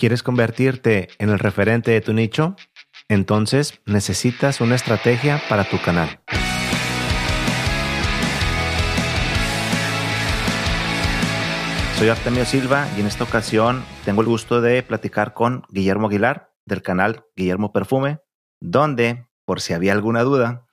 [0.00, 2.56] ¿Quieres convertirte en el referente de tu nicho?
[3.10, 6.22] Entonces necesitas una estrategia para tu canal.
[11.98, 16.50] Soy Artemio Silva y en esta ocasión tengo el gusto de platicar con Guillermo Aguilar
[16.64, 18.20] del canal Guillermo Perfume,
[18.58, 20.66] donde, por si había alguna duda,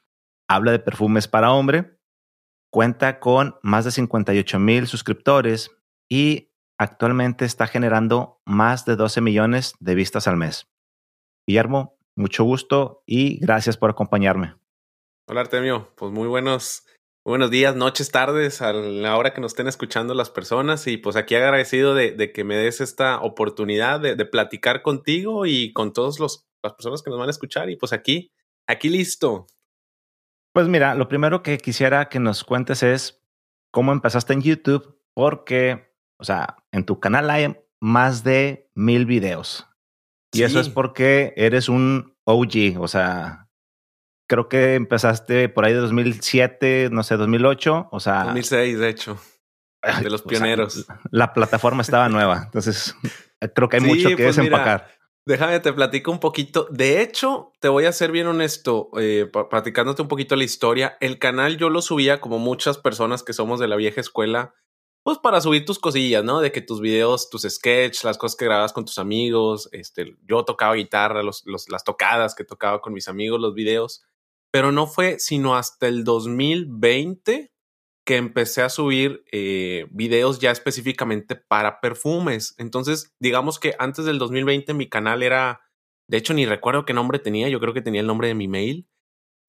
[0.48, 2.00] habla de perfumes para hombre,
[2.72, 5.72] cuenta con más de 58 mil suscriptores
[6.08, 10.68] y actualmente está generando más de 12 millones de vistas al mes.
[11.48, 14.56] Guillermo, mucho gusto y gracias por acompañarme.
[15.30, 16.86] Hola Artemio, pues muy buenos,
[17.26, 21.16] buenos días, noches, tardes, a la hora que nos estén escuchando las personas y pues
[21.16, 26.46] aquí agradecido de, que me des esta oportunidad de, platicar contigo y con todas las
[26.62, 28.32] personas que nos van a escuchar y pues aquí,
[28.68, 29.48] aquí listo.
[30.54, 33.22] Pues mira, lo primero que quisiera que nos cuentes es
[33.72, 35.87] cómo empezaste en YouTube, porque
[36.18, 39.68] o sea, en tu canal hay más de mil videos.
[40.34, 43.48] Y eso es porque eres un OG, o sea,
[44.28, 48.26] creo que empezaste por ahí de 2007, no sé, 2008, o sea...
[48.26, 49.20] 2006, de hecho,
[50.02, 50.86] de los pioneros.
[51.12, 52.94] la plataforma estaba nueva, entonces
[53.56, 54.92] creo que hay mucho que pues desempacar.
[55.26, 56.68] déjame te platico un poquito.
[56.70, 60.98] De hecho, te voy a ser bien honesto, eh, platicándote un poquito la historia.
[61.00, 64.54] El canal yo lo subía como muchas personas que somos de la vieja escuela
[65.08, 66.42] pues para subir tus cosillas, ¿no?
[66.42, 70.44] De que tus videos, tus sketches, las cosas que grabas con tus amigos, este, yo
[70.44, 74.04] tocaba guitarra, los, las tocadas que tocaba con mis amigos, los videos,
[74.52, 77.54] pero no fue sino hasta el 2020
[78.06, 82.54] que empecé a subir eh, videos ya específicamente para perfumes.
[82.58, 85.62] Entonces, digamos que antes del 2020 mi canal era,
[86.10, 88.50] de hecho ni recuerdo qué nombre tenía, yo creo que tenía el nombre de mi
[88.50, 88.90] mail,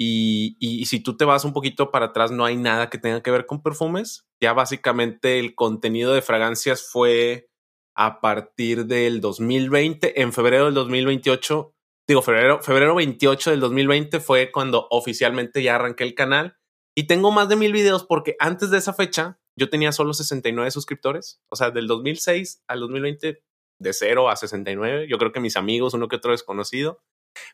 [0.00, 3.32] y, si tú te vas un poquito para atrás, no hay nada que tenga que
[3.32, 4.27] ver con perfumes.
[4.40, 7.50] Ya básicamente el contenido de fragancias fue
[7.96, 10.22] a partir del 2020.
[10.22, 11.74] En febrero del 2028,
[12.06, 16.56] digo, febrero, febrero 28 del 2020 fue cuando oficialmente ya arranqué el canal.
[16.96, 20.70] Y tengo más de mil videos porque antes de esa fecha yo tenía solo 69
[20.70, 21.42] suscriptores.
[21.48, 23.42] O sea, del 2006 al 2020,
[23.80, 25.08] de 0 a 69.
[25.08, 27.02] Yo creo que mis amigos, uno que otro desconocido.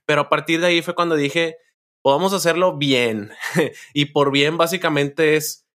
[0.04, 1.56] Pero a partir de ahí fue cuando dije,
[2.04, 3.32] podamos hacerlo bien.
[3.94, 5.66] y por bien, básicamente es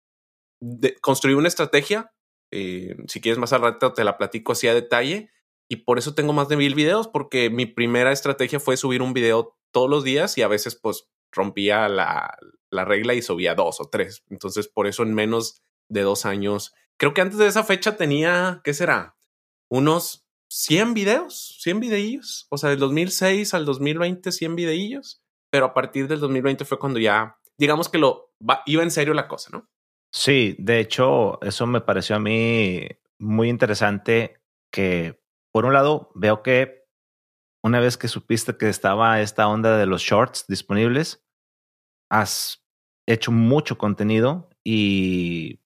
[1.02, 2.14] construir una estrategia.
[2.52, 5.32] Eh, si quieres más al rato, te la platico así a detalle.
[5.68, 9.14] Y por eso tengo más de mil videos, porque mi primera estrategia fue subir un
[9.14, 12.38] video todos los días y a veces pues rompía la,
[12.70, 14.24] la regla y subía dos o tres.
[14.30, 18.62] Entonces, por eso en menos de dos años, creo que antes de esa fecha tenía,
[18.64, 19.18] ¿qué será?
[19.68, 22.46] Unos 100 videos, 100 videillos.
[22.52, 27.00] O sea, del 2006 al 2020, 100 videillos pero a partir del 2020 fue cuando
[27.00, 28.34] ya, digamos que lo
[28.66, 29.68] iba en serio la cosa, ¿no?
[30.12, 32.88] Sí, de hecho, eso me pareció a mí
[33.20, 35.22] muy interesante que,
[35.52, 36.80] por un lado, veo que
[37.64, 41.26] una vez que supiste que estaba esta onda de los shorts disponibles,
[42.10, 42.66] has
[43.08, 45.60] hecho mucho contenido y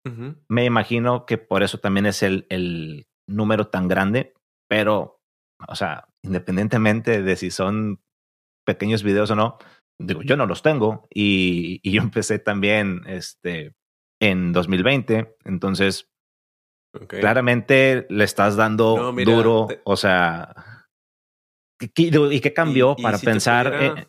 [0.48, 4.34] me imagino que por eso también es el, el número tan grande,
[4.68, 5.22] pero,
[5.68, 8.03] o sea, independientemente de si son
[8.66, 9.58] pequeños videos o no.
[10.00, 13.76] Digo, yo no los tengo y, y yo empecé también este,
[14.20, 16.10] en 2020, entonces
[17.08, 20.88] claramente le estás dando duro, o sea,
[21.80, 24.08] ¿y qué cambió para pensar?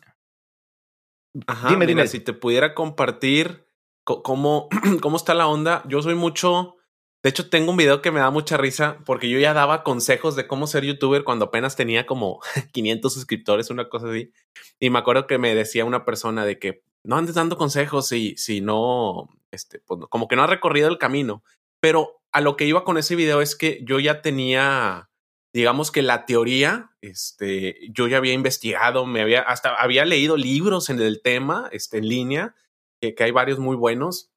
[1.67, 2.07] dime, dime.
[2.07, 3.67] Si te pudiera compartir
[4.03, 4.69] cómo,
[5.01, 6.75] cómo está la onda, yo soy mucho
[7.25, 10.35] de hecho, tengo un video que me da mucha risa porque yo ya daba consejos
[10.35, 12.39] de cómo ser youtuber cuando apenas tenía como
[12.71, 14.31] 500 suscriptores, una cosa así.
[14.79, 18.37] Y me acuerdo que me decía una persona de que no andes dando consejos si,
[18.37, 21.43] si no, este, pues, como que no ha recorrido el camino.
[21.79, 25.09] Pero a lo que iba con ese video es que yo ya tenía,
[25.51, 30.91] digamos que la teoría, este, yo ya había investigado, me había, hasta había leído libros
[30.91, 32.55] en el tema, este, en línea,
[33.01, 34.29] que hay varios muy buenos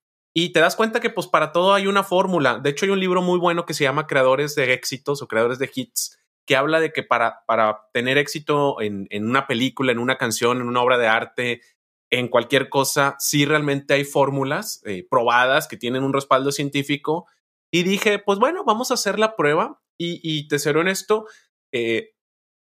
[0.45, 2.61] y te das cuenta que pues para todo hay una fórmula.
[2.61, 5.59] De hecho, hay un libro muy bueno que se llama Creadores de éxitos o Creadores
[5.59, 9.99] de hits, que habla de que para, para tener éxito en, en una película, en
[9.99, 11.61] una canción, en una obra de arte,
[12.11, 17.27] en cualquier cosa, sí realmente hay fórmulas eh, probadas que tienen un respaldo científico.
[17.73, 19.83] Y dije, pues bueno, vamos a hacer la prueba.
[20.01, 21.27] Y, te seré honesto,
[21.73, 22.15] eh,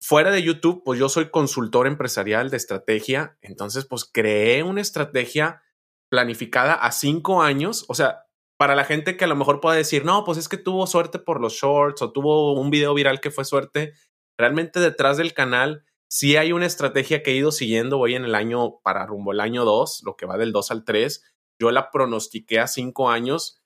[0.00, 3.36] fuera de YouTube, pues yo soy consultor empresarial de estrategia.
[3.42, 5.63] Entonces, pues creé una estrategia
[6.10, 7.84] planificada a cinco años.
[7.88, 8.24] O sea,
[8.58, 11.18] para la gente que a lo mejor pueda decir, no, pues es que tuvo suerte
[11.18, 13.94] por los shorts o tuvo un video viral que fue suerte.
[14.38, 17.98] Realmente detrás del canal sí hay una estrategia que he ido siguiendo.
[17.98, 20.84] Voy en el año para rumbo el año 2, lo que va del 2 al
[20.84, 21.22] 3.
[21.60, 23.62] Yo la pronostiqué a cinco años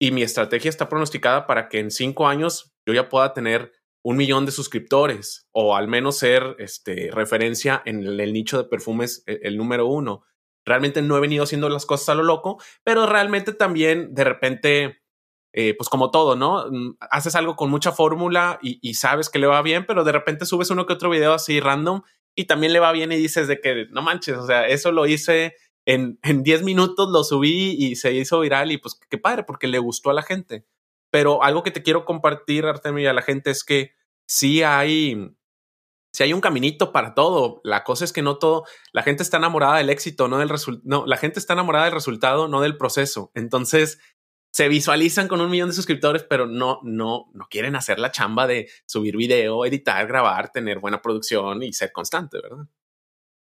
[0.00, 3.72] y mi estrategia está pronosticada para que en cinco años yo ya pueda tener
[4.04, 9.22] un millón de suscriptores o al menos ser este, referencia en el, nicho de perfumes
[9.26, 10.24] el, el, número uno.
[10.64, 15.02] Realmente no he venido haciendo las cosas a lo loco, pero realmente también de repente
[15.54, 16.66] eh, pues como todo, ¿no?
[16.70, 20.46] Mm, haces algo con mucha fórmula y, sabes que le va bien, pero de repente
[20.46, 22.02] subes uno que otro video así random
[22.34, 25.06] y también le va bien y dices de que no manches, o sea, eso lo
[25.06, 25.54] hice
[25.84, 29.66] en, en 10 minutos, lo subí y se hizo viral y pues qué padre, porque
[29.66, 30.64] le gustó a la gente.
[31.10, 33.92] Pero algo que te quiero compartir, Artemio, y a la gente es que
[34.26, 35.36] sí hay,
[36.12, 37.60] si hay un caminito para todo.
[37.64, 40.82] La cosa es que no todo, la gente está enamorada del éxito, no del resultado,
[40.84, 43.30] no, la gente está enamorada del resultado, no del proceso.
[43.34, 43.98] Entonces,
[44.52, 48.46] se visualizan con un millón de suscriptores, pero no, no, no quieren hacer la chamba
[48.46, 52.66] de subir video, editar, grabar, tener buena producción y ser constante, ¿verdad?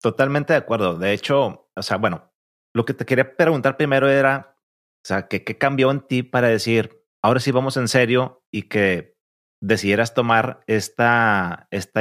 [0.01, 0.97] Totalmente de acuerdo.
[0.97, 2.33] De hecho, o sea, bueno,
[2.73, 4.57] lo que te quería preguntar primero era,
[5.05, 8.69] o sea, ¿qué, qué cambió en ti para decir, ahora sí vamos en serio y
[8.69, 9.19] que
[9.61, 12.01] decidieras tomar esta, esta,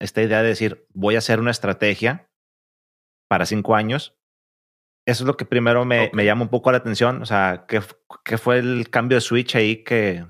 [0.00, 2.30] esta idea de decir, voy a hacer una estrategia
[3.28, 4.18] para cinco años
[5.08, 7.22] eso es lo que primero me, me, llama un poco la atención.
[7.22, 7.80] O sea, ¿qué,
[8.24, 10.26] ¿qué, fue el cambio de switch ahí que...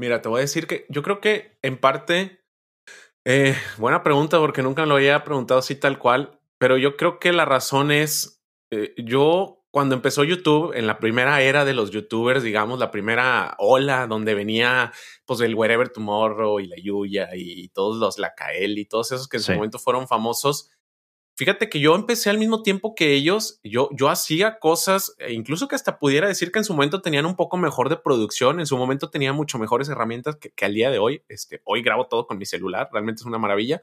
[0.00, 2.44] Mira, te voy a decir que yo creo que en parte,
[3.24, 7.32] eh, buena pregunta porque nunca lo había preguntado así tal cual, pero yo creo que
[7.32, 8.42] la razón es,
[8.72, 13.56] eh, yo cuando empezó YouTube, en la primera era de los YouTubers, digamos, la primera
[13.58, 14.92] ola donde venía
[15.26, 19.26] pues el Wherever Tomorrow y la Yuya y, todos los La Kael y todos esos
[19.26, 20.70] que en su momento fueron famosos,
[21.36, 25.66] Fíjate que yo empecé al mismo tiempo que ellos, yo, yo hacía cosas, e incluso
[25.66, 28.66] que hasta pudiera decir que en su momento tenían un poco mejor de producción, en
[28.66, 31.24] su momento tenía mucho mejores herramientas que, al día de hoy.
[31.26, 33.82] Este, hoy grabo todo con mi celular, realmente es una maravilla.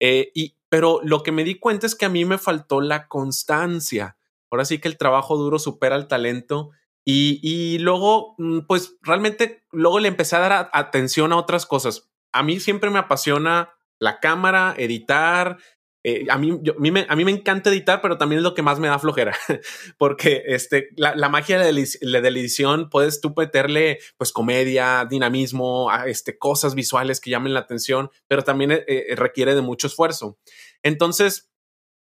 [0.00, 3.06] Eh, y, pero lo que me di cuenta es que a mí me faltó la
[3.06, 4.16] constancia.
[4.50, 6.70] Ahora sí que el trabajo duro supera el talento.
[7.04, 12.10] Y, y luego, mm, pues realmente, luego le empecé a dar atención a otras cosas.
[12.32, 15.58] A mí siempre me apasiona la cámara, editar,
[16.02, 18.88] eh, a, mí, a, mí me, encanta editar, pero también es lo que más me
[18.88, 19.36] da flojera,
[19.98, 26.38] porque este, la, la magia de la, edición puedes tú meterle pues comedia, dinamismo, este,
[26.38, 30.38] cosas visuales que llamen la atención, pero también eh, eh, requiere de mucho esfuerzo.
[30.82, 31.50] Entonces,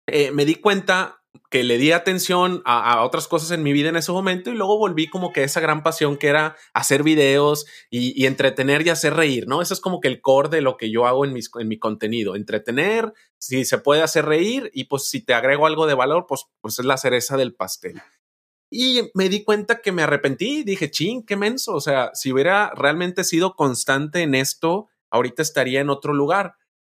[0.08, 4.12] me di cuenta que le di atención a, otras cosas en mi vida en ese
[4.12, 8.86] momento y luego volví como que esa gran pasión que era hacer videos y, entretener
[8.86, 9.62] y hacer reír, ¿no?
[9.62, 11.78] Eso es como que el core de lo que yo hago en, mis, en mi
[11.78, 16.26] contenido, entretener, si se puede hacer reír y pues si te agrego algo de valor,
[16.28, 18.02] pues, pues es la cereza del pastel.
[18.70, 22.72] Y me di cuenta que me arrepentí, dije, ching, qué menso, o sea, si hubiera
[22.76, 26.56] realmente sido constante en esto, ahorita estaría en otro lugar.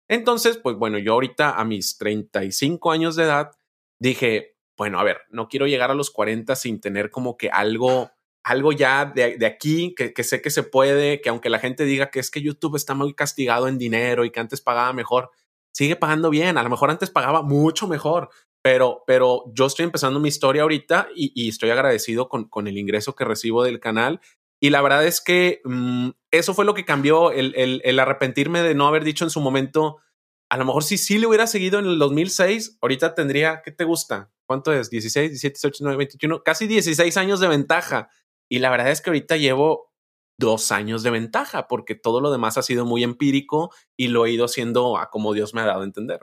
[0.08, 3.50] Entonces, pues bueno, yo ahorita a mis 35 años de edad,
[3.98, 8.10] dije, bueno, a ver, no quiero llegar a los 40 sin tener como que algo,
[8.44, 11.84] algo ya de, de aquí, que, que, sé que se puede, que aunque la gente
[11.84, 15.30] diga que es que YouTube está muy castigado en dinero y que antes pagaba mejor,
[15.72, 18.30] sigue pagando bien, a lo mejor antes pagaba mucho mejor,
[18.62, 22.78] pero, pero yo estoy empezando mi historia ahorita y, y estoy agradecido con, con, el
[22.78, 24.20] ingreso que recibo del canal.
[24.60, 28.62] Y la verdad es que mmm, eso fue lo que cambió, el, el, el arrepentirme
[28.62, 29.98] de no haber dicho en su momento,
[30.48, 33.84] a lo mejor si sí le hubiera seguido en el 2006, ahorita tendría, ¿qué te
[33.84, 34.30] gusta?
[34.46, 34.90] ¿Cuánto es?
[34.90, 38.10] 16, 17, 18, 19, 21, casi 16 años de ventaja.
[38.48, 39.92] Y la verdad es que ahorita llevo
[40.38, 44.32] dos años de ventaja porque todo lo demás ha sido muy empírico y lo he
[44.32, 46.20] ido haciendo a como Dios me ha dado a entender.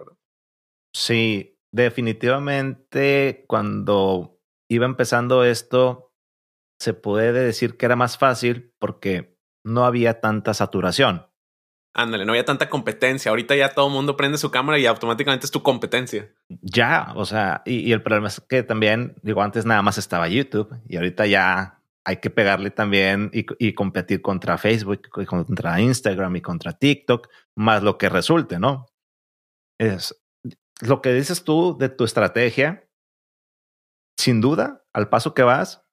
[0.95, 6.13] Sí, definitivamente cuando iba empezando esto,
[6.79, 11.27] se puede decir que era más fácil porque no había tanta saturación.
[11.95, 13.29] Ándale, no había tanta competencia.
[13.29, 16.31] Ahorita ya todo el mundo prende su cámara y automáticamente es tu competencia.
[16.49, 20.75] Ya, o sea, y, el problema es que también, digo, antes nada más estaba YouTube
[20.87, 26.73] y ahorita ya hay que pegarle también y, competir contra Facebook, contra Instagram y contra
[26.73, 28.87] TikTok, más lo que resulte, ¿no?
[29.79, 30.19] Es
[30.81, 32.89] lo que dices tú de tu estrategia,
[34.17, 35.83] sin duda, al paso que vas,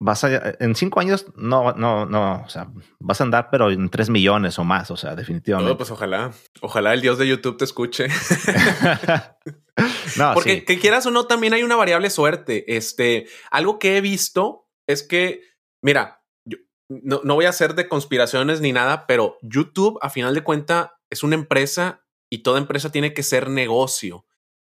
[0.00, 2.68] vas a, en cinco años, no, no, no, o sea,
[3.00, 5.74] vas a andar, pero en tres millones o más, o sea, definitivamente.
[5.74, 8.08] pues ojalá, ojalá el Dios de YouTube te escuche.
[10.16, 12.76] no, Porque que quieras o no, también hay una variable suerte.
[12.76, 15.42] Este, algo que he visto es que,
[15.82, 20.34] mira, yo, no, no voy a hacer de conspiraciones ni nada, pero YouTube, a final
[20.34, 24.26] de cuenta, es una empresa y toda empresa tiene que ser negocio.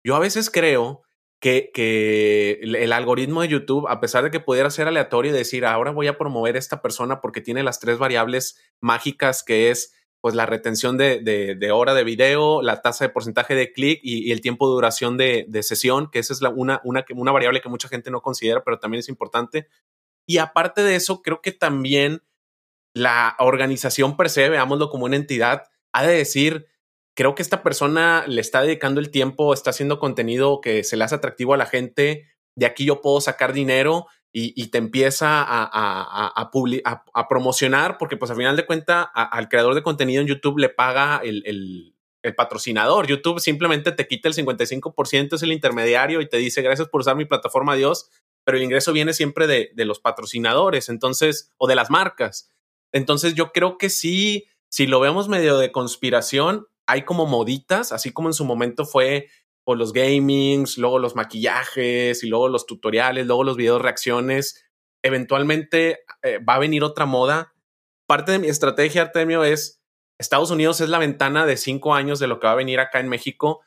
[0.03, 1.04] Yo a veces creo
[1.39, 5.91] que, el algoritmo de YouTube, a pesar de que pudiera ser aleatorio y decir, ahora
[5.91, 10.33] voy a promover a esta persona porque tiene las tres variables mágicas que es pues
[10.33, 14.41] la retención de, de, hora de video, la tasa de porcentaje de clic y, el
[14.41, 17.89] tiempo de duración de, de, sesión, que esa es una, una, una variable que mucha
[17.89, 19.67] gente no considera, pero también es importante.
[20.25, 22.23] Y aparte de eso, creo que también
[22.95, 26.65] la organización per se, veámoslo como una entidad, ha de decir,
[27.15, 31.05] creo que esta persona le está dedicando el tiempo, está haciendo contenido que se le
[31.05, 34.07] hace atractivo a la gente, de aquí yo puedo sacar dinero
[34.37, 36.49] y, te empieza a, a,
[37.13, 40.67] a, promocionar, porque pues al final de cuenta al creador de contenido en YouTube le
[40.67, 43.07] paga el, el, el, patrocinador.
[43.07, 47.15] YouTube simplemente te quita el 55%, es el intermediario y te dice gracias por usar
[47.15, 48.09] mi plataforma, adiós,
[48.43, 52.51] pero el ingreso viene siempre de, de los patrocinadores, entonces, o de las marcas.
[52.91, 58.11] Entonces yo creo que sí, si lo vemos medio de conspiración, hay como moditas, así
[58.11, 59.27] como en su momento fue
[59.63, 64.63] por los gamings, luego los maquillajes y luego los tutoriales, luego los videos reacciones.
[65.03, 67.53] Eventualmente eh, va a venir otra moda.
[68.07, 69.81] Parte de mi estrategia, Artemio, es
[70.17, 72.99] Estados Unidos es la ventana de cinco años de lo que va a venir acá
[72.99, 73.61] en México.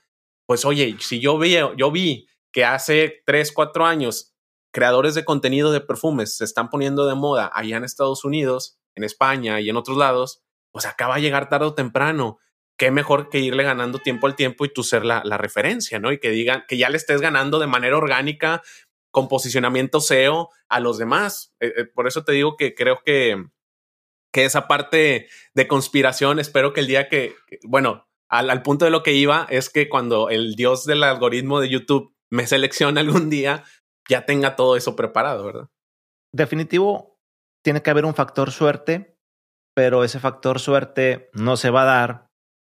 [0.46, 4.34] Pues oye, si yo vi, yo vi que hace tres, cuatro años
[4.72, 9.04] creadores de contenido de perfumes se están poniendo de moda allá en Estados Unidos, en
[9.04, 12.38] España y en otros lados, pues acá va a llegar tarde o temprano
[12.78, 16.12] qué mejor que irle ganando tiempo al tiempo y tú ser la, referencia, ¿no?
[16.12, 18.62] Y que digan que ya le estés ganando de manera orgánica
[19.10, 21.52] con posicionamiento SEO a los demás.
[21.60, 23.44] Eh, eh, por eso te digo que creo que,
[24.32, 28.92] que esa parte de conspiración, espero que el día que, bueno, al, al, punto de
[28.92, 33.28] lo que iba es que cuando el dios del algoritmo de YouTube me seleccione algún
[33.28, 33.64] día,
[34.08, 35.68] ya tenga todo eso preparado, ¿verdad?
[36.32, 37.18] Definitivo,
[37.64, 39.16] tiene que haber un factor suerte,
[39.74, 42.27] pero ese factor suerte no se va a dar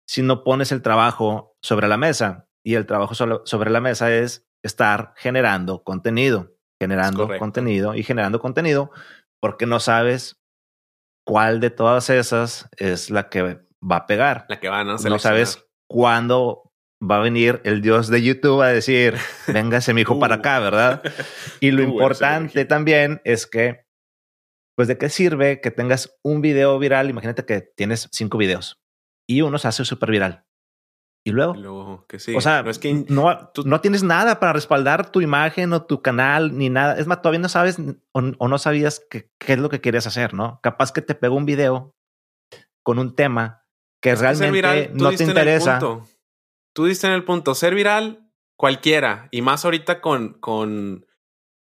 [0.09, 2.47] si no pones el trabajo sobre la mesa.
[2.65, 8.89] Y el trabajo sobre la mesa es estar generando contenido, generando contenido y generando contenido
[9.39, 10.41] porque no sabes
[11.27, 14.47] cuál de todas esas es la que va a pegar.
[14.49, 18.69] La que van a No sabes cuándo va a venir el dios de YouTube a
[18.69, 19.15] decir,
[19.47, 21.03] véngase mi hijo para acá, ¿verdad?
[21.59, 23.85] Y lo uh, importante también es que,
[24.75, 27.11] pues, ¿de qué sirve que tengas un video viral?
[27.11, 28.78] Imagínate que tienes cinco videos
[29.29, 30.43] y uno se hace súper viral.
[31.23, 32.35] Y luego, que sí.
[32.35, 36.01] o sea, no, es que no, no, tienes nada para respaldar tu imagen o tu
[36.01, 36.97] canal ni nada.
[36.97, 37.77] Es más, todavía no sabes
[38.11, 40.59] o, no sabías qué es lo que querías hacer, ¿no?
[40.63, 41.95] Capaz que te pegó un video
[42.81, 43.67] con un tema
[44.01, 45.79] que realmente no te interesa.
[46.73, 47.53] Tú diste en el punto.
[47.53, 49.27] Ser viral, cualquiera.
[49.29, 51.05] Y más ahorita con, con,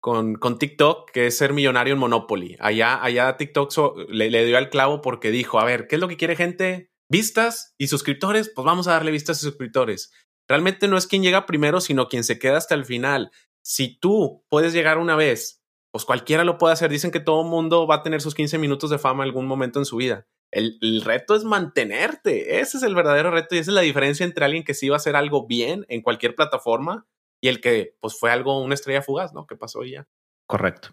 [0.00, 2.56] con, con TikTok, que es ser millonario en Monopoly.
[2.60, 3.72] Allá, allá TikTok
[4.10, 6.92] le, le dio al clavo porque dijo, a ver, ¿qué es lo que quiere gente?
[7.08, 10.12] Vistas y suscriptores, pues vamos a darle vistas y suscriptores.
[10.48, 13.30] Realmente no es quien llega primero, sino quien se queda hasta el final.
[13.62, 15.62] Si tú puedes llegar una vez,
[15.92, 16.90] pues cualquiera lo puede hacer.
[16.90, 19.84] Dicen que todo mundo va a tener sus 15 minutos de fama algún momento en
[19.84, 20.26] su vida.
[20.50, 22.60] El, reto es mantenerte.
[22.60, 24.96] Ese es el verdadero reto y esa es la diferencia entre alguien que sí va
[24.96, 27.06] a hacer algo bien en cualquier plataforma
[27.42, 29.46] y el que pues fue algo, una estrella fugaz, ¿no?
[29.46, 30.08] Que pasó ya.
[30.46, 30.90] Correcto.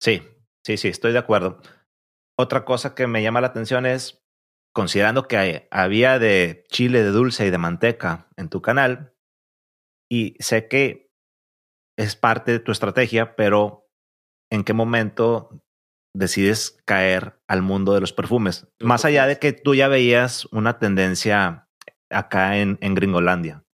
[0.00, 0.22] Sí,
[0.64, 1.60] sí, sí, estoy de acuerdo.
[2.38, 4.23] Otra cosa que me llama la atención es
[4.74, 9.14] considerando que había de chile de dulce y de manteca en tu canal,
[10.10, 11.10] y sé que
[11.96, 13.88] es parte de tu estrategia, pero
[14.50, 15.62] ¿en qué momento
[16.14, 18.66] decides caer al mundo de los perfumes?
[18.80, 21.68] Más allá de que tú ya veías una tendencia
[22.10, 23.64] acá en, en Gringolandia.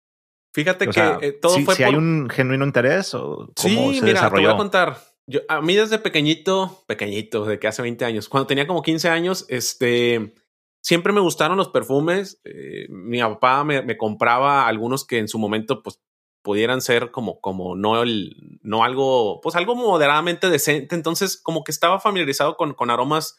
[0.54, 4.28] Fíjate que eh, todo si, fue si hay un genuino interés o cómo sí, mira,
[4.30, 4.98] Te voy a contar.
[5.26, 9.08] Yo, a mí desde pequeñito, pequeñito, de que hace 20 años, cuando tenía como 15
[9.08, 10.34] años, este,
[10.82, 12.40] siempre me gustaron los perfumes.
[12.44, 16.00] Eh, mi papá me, compraba algunos que en su momento, pues,
[16.42, 20.94] pudieran ser como, como no el, no algo, pues algo moderadamente decente.
[20.94, 23.36] Entonces, como que estaba familiarizado con, con aromas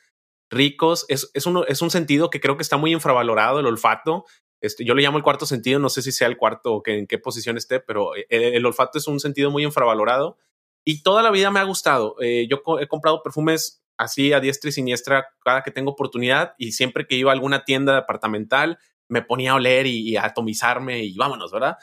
[0.52, 1.06] ricos.
[1.08, 4.26] Es, es, uno, es un sentido que creo que está muy infravalorado, el olfato.
[4.62, 7.00] Este, yo le llamo el cuarto sentido, no sé si sea el cuarto o que,
[7.00, 10.38] en qué posición esté, pero el, el, olfato es un sentido muy infravalorado
[10.86, 12.16] y toda la vida me ha gustado.
[12.22, 16.72] Eh, yo he comprado perfumes así a diestra y siniestra cada que tengo oportunidad y
[16.72, 21.16] siempre que iba a alguna tienda departamental me ponía a oler y, a atomizarme y
[21.16, 21.78] vámonos, ¿verdad?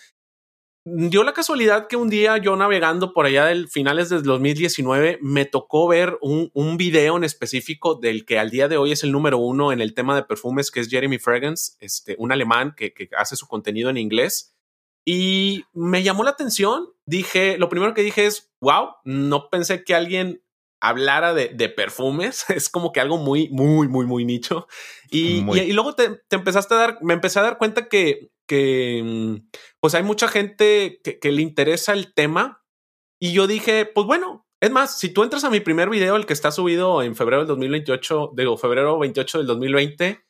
[0.85, 5.45] Dio la casualidad que un día yo navegando por allá del finales del 2019 me
[5.45, 9.13] tocó ver un, un video en específico del que al día de hoy es el
[9.13, 12.95] número uno en el tema de perfumes, que es Jeremy Fragrance, este, un alemán que,
[12.95, 14.57] que hace su contenido en inglés.
[15.05, 16.89] Y me llamó la atención.
[17.05, 20.43] Dije, lo primero que dije es, wow, no pensé que alguien
[20.81, 24.67] hablara de, de, perfumes, es como que algo muy, muy, muy, muy nicho.
[25.11, 29.03] Y, y, luego te, te, empezaste a dar, me empecé a dar cuenta que, que
[29.05, 29.49] mm,
[29.81, 32.65] pues hay mucha gente que, que, le interesa el tema.
[33.21, 36.27] Y yo dije, pues bueno, es más, si tú entras a mi primer video, el
[36.27, 40.25] que está subido en febrero del 2028, digo, febrero 28 del 2020,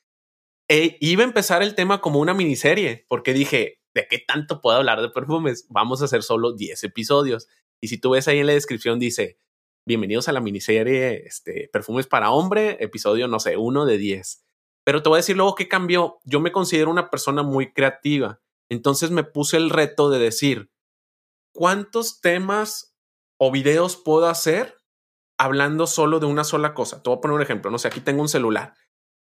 [0.71, 4.77] e iba a empezar el tema como una miniserie, porque dije, ¿de qué tanto puedo
[4.77, 5.67] hablar de perfumes?
[5.71, 7.49] Vamos a hacer solo 10 episodios.
[7.81, 9.39] Y si tú ves ahí en la descripción, dice
[9.89, 14.45] bienvenidos a la miniserie este, Perfumes para Hombre, episodio, no sé, uno de 10.
[14.85, 16.19] Pero te voy a decir luego que cambió.
[16.25, 18.39] Yo me considero una persona muy creativa.
[18.71, 20.71] Entonces me puse el reto de decir,
[21.55, 22.95] ¿cuántos temas
[23.41, 24.77] o videos puedo hacer
[25.39, 27.03] hablando solo de una sola cosa?
[27.03, 27.71] Te voy a poner un ejemplo.
[27.71, 28.75] No sé, aquí tengo un celular.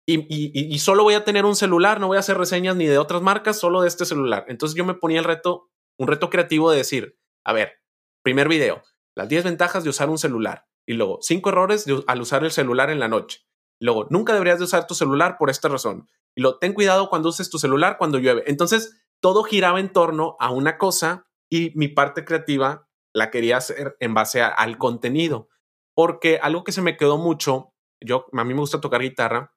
[0.05, 3.23] Y, solo voy a tener un celular, no voy a hacer reseñas ni de otras
[3.23, 4.45] marcas, solo de este celular.
[4.49, 7.81] Entonces yo me ponía el reto, un reto creativo de decir, a ver,
[8.23, 8.83] primer video,
[9.17, 10.67] las 10 ventajas de usar un celular.
[10.87, 13.41] Y luego, 5 errores al usar el celular en la noche.
[13.81, 16.09] luego, nunca deberías de usar tu celular por esta razón.
[16.37, 18.45] Y luego, ten cuidado cuando uses tu celular cuando llueve.
[18.47, 23.97] Entonces, todo giraba en torno a una cosa y mi parte creativa la quería hacer
[24.01, 25.49] en base al contenido.
[25.95, 29.57] Porque algo que se me quedó mucho, yo, a mí me gusta tocar guitarra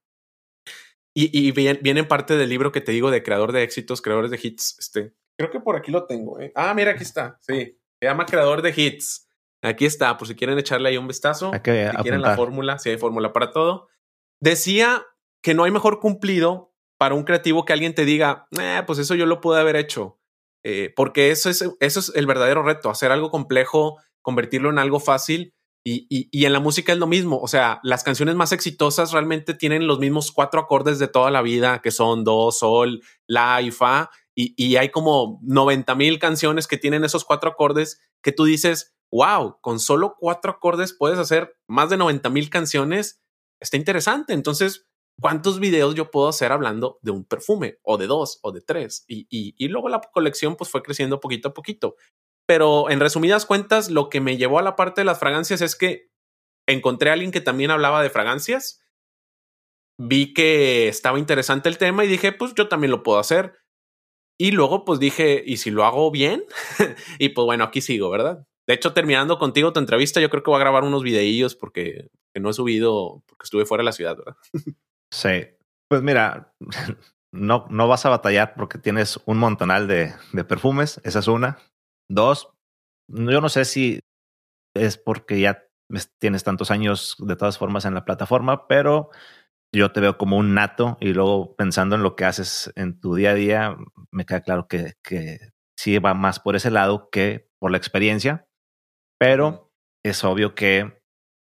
[1.13, 4.39] y, y viene, parte del libro que te digo de creador de éxitos, creadores de
[4.41, 4.77] hits.
[4.79, 6.39] Este, creo que por aquí lo tengo.
[6.39, 6.51] ¿eh?
[6.55, 7.37] Ah, mira, aquí está.
[7.41, 9.28] Sí, se llama creador de hits.
[9.61, 11.51] Aquí está, por si quieren echarle ahí un vistazo.
[11.53, 13.87] si quieren la fórmula, si hay fórmula para todo.
[14.41, 15.05] Decía
[15.41, 19.15] que no hay mejor cumplido para un creativo que alguien te diga, eh, pues eso
[19.15, 20.19] yo lo pude haber hecho.
[20.63, 24.99] Eh, porque eso es, eso es el verdadero reto, hacer algo complejo, convertirlo en algo
[24.99, 25.53] fácil.
[25.85, 27.39] Y, y, en la música es lo mismo.
[27.39, 31.41] O sea, las canciones más exitosas realmente tienen los mismos cuatro acordes de toda la
[31.41, 34.11] vida, que son do, sol, la y fa.
[34.35, 38.93] Y, y hay como 90 mil canciones que tienen esos cuatro acordes que tú dices,
[39.11, 43.21] wow, con solo cuatro acordes puedes hacer más de 90 mil canciones.
[43.59, 44.33] Está interesante.
[44.33, 44.87] Entonces,
[45.19, 49.05] ¿cuántos videos yo puedo hacer hablando de un perfume o de dos o de tres?
[49.07, 51.95] Y, y, luego la colección pues fue creciendo poquito a poquito.
[52.47, 55.75] Pero en resumidas cuentas, lo que me llevó a la parte de las fragancias es
[55.75, 56.09] que
[56.67, 58.81] encontré a alguien que también hablaba de fragancias.
[59.99, 63.59] Vi que estaba interesante el tema y dije, pues yo también lo puedo hacer.
[64.39, 66.45] Y luego pues dije, ¿y si lo hago bien?
[67.19, 68.45] y pues bueno, aquí sigo, ¿verdad?
[68.69, 72.11] De hecho, terminando contigo tu entrevista, yo creo que voy a grabar unos videillos porque
[72.39, 74.37] no he subido, porque estuve fuera de la ciudad, ¿verdad?
[75.11, 75.47] Sí.
[75.89, 76.53] Pues mira,
[77.33, 81.01] no, no vas a batallar porque tienes un montonal de, de perfumes.
[81.03, 81.57] Esa es una.
[82.11, 82.53] Dos,
[83.07, 84.01] yo no sé si
[84.75, 85.65] es porque ya
[86.19, 89.09] tienes tantos años de todas formas en la plataforma, pero
[89.73, 93.15] yo te veo como un nato y luego pensando en lo que haces en tu
[93.15, 93.77] día a día,
[94.11, 95.39] me queda claro que, que
[95.75, 98.45] sí va más por ese lado que por la experiencia
[99.19, 99.71] pero
[100.03, 101.03] es obvio que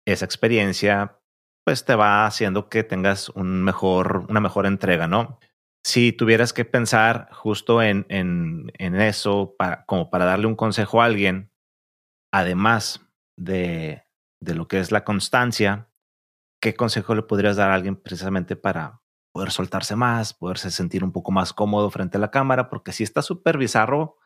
[0.07, 1.19] esa experiencia
[1.65, 5.39] pues te va haciendo que tengas un mejor, una mejor entrega, ¿no?
[5.85, 8.71] Si tuvieras que pensar justo en, en,
[9.01, 11.53] eso, para, como para darle un consejo a alguien,
[12.33, 14.05] además de,
[14.41, 15.89] de lo que es la constancia,
[16.61, 21.13] ¿qué consejo le podrías dar a alguien precisamente para poder soltarse más, poderse sentir un
[21.13, 22.69] poco más cómodo frente a la cámara?
[22.69, 24.17] Porque si está súper bizarro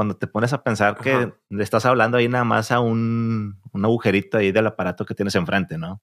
[0.00, 3.84] cuando te pones a pensar que le estás hablando ahí nada más a un, un
[3.84, 6.00] agujerito ahí del aparato que tienes enfrente, ¿no?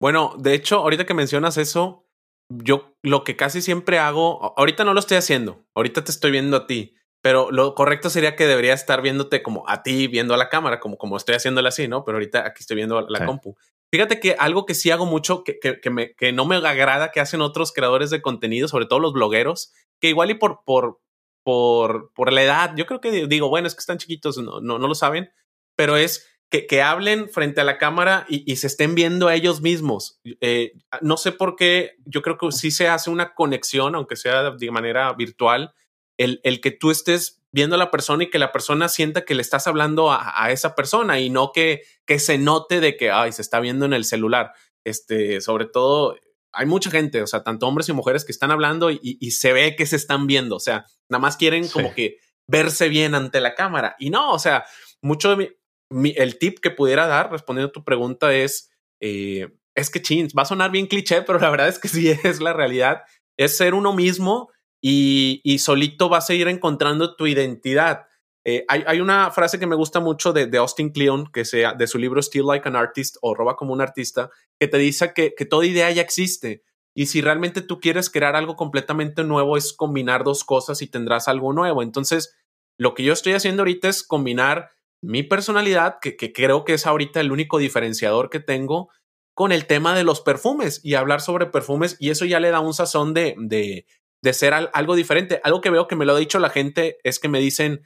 [0.00, 2.08] Bueno, de hecho, ahorita que mencionas eso,
[2.48, 6.56] yo lo que casi siempre hago, ahorita no lo estoy haciendo, ahorita te estoy viendo
[6.56, 10.38] a ti, pero lo correcto sería que debería estar viéndote como a ti, viendo a
[10.38, 12.02] la cámara, como, como estoy haciéndole así, ¿no?
[12.06, 13.58] Pero ahorita aquí estoy viendo la compu.
[13.92, 17.10] Fíjate que algo que sí hago mucho, que, que, que, me, que no me agrada
[17.10, 21.02] que hacen otros creadores de contenido, sobre todo los blogueros, que igual y por, por,
[21.44, 22.74] por, por la edad.
[22.76, 25.30] Yo creo que digo, bueno, es que están chiquitos, no, no, lo saben,
[25.76, 29.34] pero es que, que, hablen frente a la cámara y, y se estén viendo a
[29.34, 30.20] ellos mismos.
[30.40, 34.50] Eh, no sé por qué, yo creo que sí se hace una conexión, aunque sea
[34.50, 35.74] de manera virtual,
[36.16, 39.34] el, el que tú estés viendo a la persona y que la persona sienta que
[39.34, 43.10] le estás hablando a, a, esa persona y no que, que se note de que,
[43.10, 44.52] ay, se está viendo en el celular.
[44.84, 46.16] Este, sobre todo,
[46.54, 49.76] hay mucha gente, o sea, tanto hombres y mujeres que están hablando y, se ve
[49.76, 53.54] que se están viendo, o sea, nada más quieren como que verse bien ante la
[53.54, 53.96] cámara.
[53.98, 54.64] Y no, o sea,
[55.02, 55.56] mucho de
[55.90, 60.34] mi, el tip que pudiera dar respondiendo a tu pregunta es, eh, es que chins,
[60.36, 63.02] va a sonar bien cliché, pero la verdad es que sí es la realidad,
[63.36, 64.50] es ser uno mismo
[64.82, 68.06] y, y solito vas a ir encontrando tu identidad.
[68.46, 71.98] Eh, hay, una frase que me gusta mucho de, Austin Kleon, que sea de su
[71.98, 74.30] libro Still Like an Artist o Roba como un artista,
[74.60, 76.62] que te dice que, que toda idea ya existe.
[76.94, 81.26] Y si realmente tú quieres crear algo completamente nuevo, es combinar dos cosas y tendrás
[81.26, 81.82] algo nuevo.
[81.82, 82.36] Entonces,
[82.78, 84.70] lo que yo estoy haciendo ahorita es combinar
[85.02, 88.90] mi personalidad, que, creo que es ahorita el único diferenciador que tengo,
[89.34, 91.96] con el tema de los perfumes y hablar sobre perfumes.
[91.98, 93.86] Y eso ya le da un sazón de, de,
[94.22, 95.40] de ser algo diferente.
[95.42, 97.82] Algo que veo que me lo ha dicho la gente es que me dicen,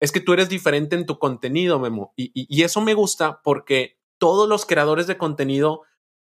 [0.00, 2.12] es que tú eres diferente en tu contenido, Memo.
[2.16, 5.82] Y, eso me gusta porque todos los creadores de contenido,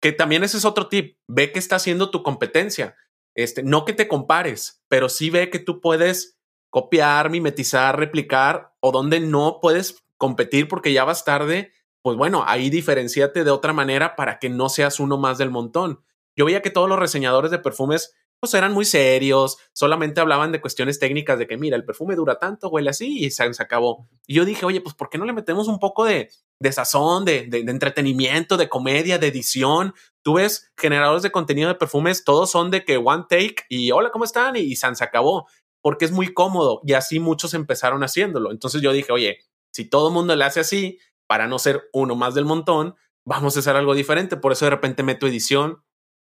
[0.01, 2.96] que también ese es otro tip, ve que está haciendo tu competencia.
[3.35, 6.38] Este, no que te compares, pero sí ve que tú puedes
[6.70, 11.73] copiar, mimetizar, replicar o donde no puedes competir porque ya vas tarde.
[12.03, 16.03] pues bueno, ahí diferenciate de otra manera para que no seas uno más del montón.
[16.35, 18.14] Yo veía que todos los reseñadores de perfumes
[18.55, 22.68] eran muy serios, solamente hablaban de cuestiones técnicas de que mira, el perfume dura tanto,
[22.68, 24.09] huele así y se, acabó.
[24.26, 27.24] Y yo dije, oye, pues ¿por qué no le metemos un poco de, de sazón,
[27.26, 29.94] de, de, entretenimiento, de comedia, de edición?
[30.22, 34.11] Tú ves generadores de contenido de perfumes, todos son de que one take y hola,
[34.11, 34.57] ¿cómo están?
[34.57, 35.46] Y, y se acabó,
[35.83, 38.53] porque es muy cómodo y así muchos empezaron haciéndolo.
[38.53, 39.38] Entonces yo dije, oye,
[39.70, 43.55] si todo el mundo le hace así, para no ser uno más del montón, vamos
[43.57, 44.37] a hacer algo diferente.
[44.38, 45.85] Por eso de repente meto edición.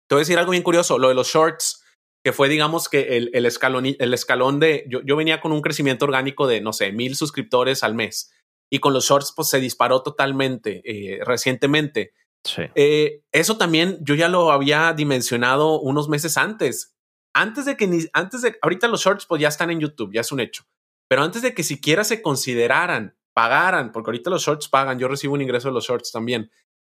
[0.07, 1.84] Te voy a decir algo bien curioso, lo de los shorts
[2.25, 5.61] que fue, digamos, que el, el, escalón, el escalón de, yo, yo, venía con un
[5.61, 8.31] crecimiento orgánico de, no sé, mil suscriptores al mes.
[8.67, 12.13] Y con los shorts, pues se disparó totalmente eh, recientemente.
[12.43, 12.63] Sí.
[12.73, 16.95] Eh, eso también yo ya lo había dimensionado unos meses antes.
[17.35, 20.21] Antes de que ni, antes de, ahorita los shorts pues ya están en YouTube, ya
[20.21, 20.63] es un hecho.
[21.07, 25.35] Pero antes de que siquiera se consideraran, pagaran, porque ahorita los shorts pagan, yo recibo
[25.35, 26.49] un ingreso de los shorts también.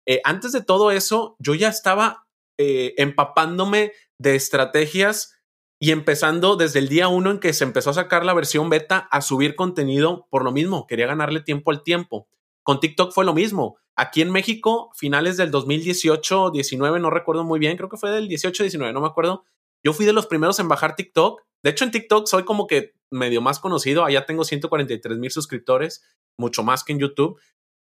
[0.06, 2.26] Eh, antes de todo eso, yo ya estaba
[2.58, 5.34] eh, empapándome de estrategias
[5.78, 9.08] y empezando desde el día uno en que se empezó a sacar la versión beta
[9.10, 12.28] a subir contenido por lo mismo, quería ganarle tiempo al tiempo.
[12.62, 13.76] Con TikTok fue lo mismo.
[13.96, 18.28] Aquí en México, finales del 2018, 19, no recuerdo muy bien, creo que fue del
[18.28, 19.44] 18, 19, no me acuerdo.
[19.84, 21.42] Yo fui de los primeros en bajar TikTok.
[21.64, 24.04] De hecho, en TikTok soy como que medio más conocido.
[24.04, 26.04] Allá tengo 143 mil suscriptores,
[26.38, 27.40] mucho más que en YouTube.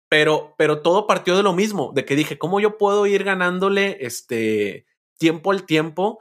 [0.10, 3.97] Pero, pero todo partió de lo mismo, de que dije, ¿cómo yo puedo ir ganándole
[4.01, 4.88] este
[5.19, 6.19] tiempo al tiempo?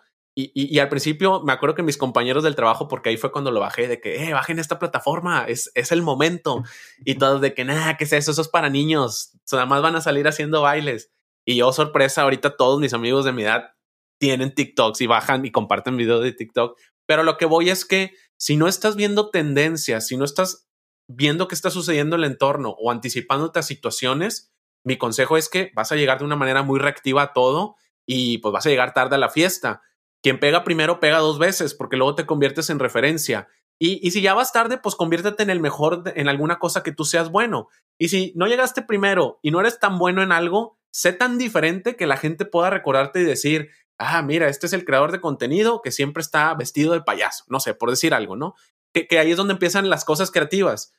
[0.54, 3.60] Y, al principio me acuerdo que mis compañeros del trabajo, porque ahí fue cuando lo
[3.60, 6.62] bajé, de que, eh, bajen esta plataforma, es, es el momento.
[7.04, 8.30] Y todos de que, nada, ¿qué es eso?
[8.30, 9.32] Eso es para niños.
[9.52, 11.10] Nada más van a salir haciendo bailes.
[11.44, 13.72] Y yo, sorpresa, ahorita todos mis amigos de mi edad
[14.18, 16.78] tienen TikToks y bajan y comparten videos de TikTok.
[17.06, 20.68] Pero lo que voy es que si no estás viendo tendencias, si no estás
[21.08, 24.52] viendo qué está sucediendo en el entorno o anticipándote a situaciones,
[24.84, 27.76] mi consejo es que vas a llegar de una manera muy reactiva a todo
[28.06, 29.82] y pues vas a llegar tarde a la fiesta.
[30.22, 33.48] Quien pega primero pega dos veces porque luego te conviertes en referencia.
[33.78, 36.92] Y, y si ya vas tarde, pues conviértete en el mejor en alguna cosa que
[36.92, 37.68] tú seas bueno.
[37.98, 41.96] Y si no llegaste primero y no eres tan bueno en algo, sé tan diferente
[41.96, 45.80] que la gente pueda recordarte y decir, ah, mira, este es el creador de contenido
[45.82, 47.44] que siempre está vestido de payaso.
[47.48, 48.54] No sé, por decir algo, ¿no?
[48.92, 50.92] Que, que ahí es donde empiezan las cosas creativas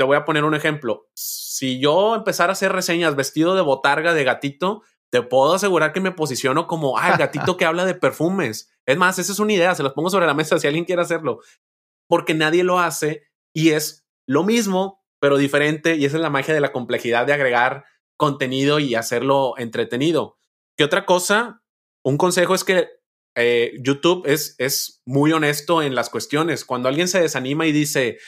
[0.00, 1.10] te voy a poner un ejemplo.
[1.12, 6.00] Si yo empezara a hacer reseñas vestido de botarga de gatito, te puedo asegurar que
[6.00, 8.70] me posiciono como, ah, el gatito que habla de perfumes.
[8.86, 11.02] Es más, esa es una idea, se las pongo sobre la mesa si alguien quiere
[11.02, 11.40] hacerlo,
[12.08, 16.54] porque nadie lo hace y es lo mismo, pero diferente y esa es la magia
[16.54, 17.84] de la complejidad de agregar
[18.16, 20.38] contenido y hacerlo entretenido.
[20.76, 21.62] ¿Qué otra cosa?
[22.04, 22.88] Un consejo es que
[23.36, 26.64] eh, YouTube es, es muy honesto en las cuestiones.
[26.64, 28.18] Cuando alguien se desanima y dice,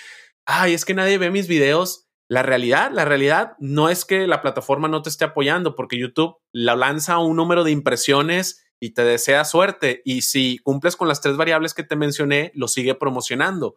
[0.47, 2.09] ay, es que nadie ve mis videos.
[2.33, 6.39] La realidad, la realidad no es que la plataforma no te esté apoyando porque YouTube
[6.51, 10.01] la lanza un número de impresiones y te desea suerte.
[10.07, 13.75] Y si cumples con las tres variables que te mencioné, lo sigue promocionando.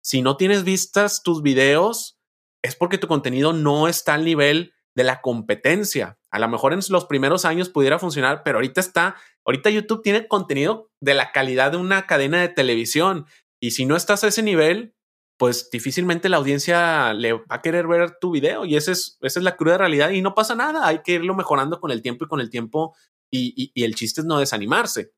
[0.00, 2.20] Si no tienes vistas tus videos,
[2.62, 6.20] es porque tu contenido no está al nivel de la competencia.
[6.30, 10.28] A lo mejor en los primeros años pudiera funcionar, pero ahorita está, ahorita YouTube tiene
[10.28, 13.26] contenido de la calidad de una cadena de televisión.
[13.60, 14.94] Y si no estás a ese nivel,
[15.38, 19.38] pues difícilmente la audiencia le va a querer ver tu video y esa es, esa
[19.38, 22.24] es la cruda realidad y no pasa nada, hay que irlo mejorando con el tiempo
[22.24, 22.96] y con el tiempo
[23.30, 25.12] y, y, el chiste es no desanimarse.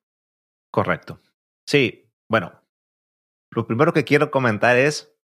[0.72, 1.20] Correcto.
[1.66, 2.61] Sí, bueno,
[3.50, 5.14] lo primero que quiero comentar es,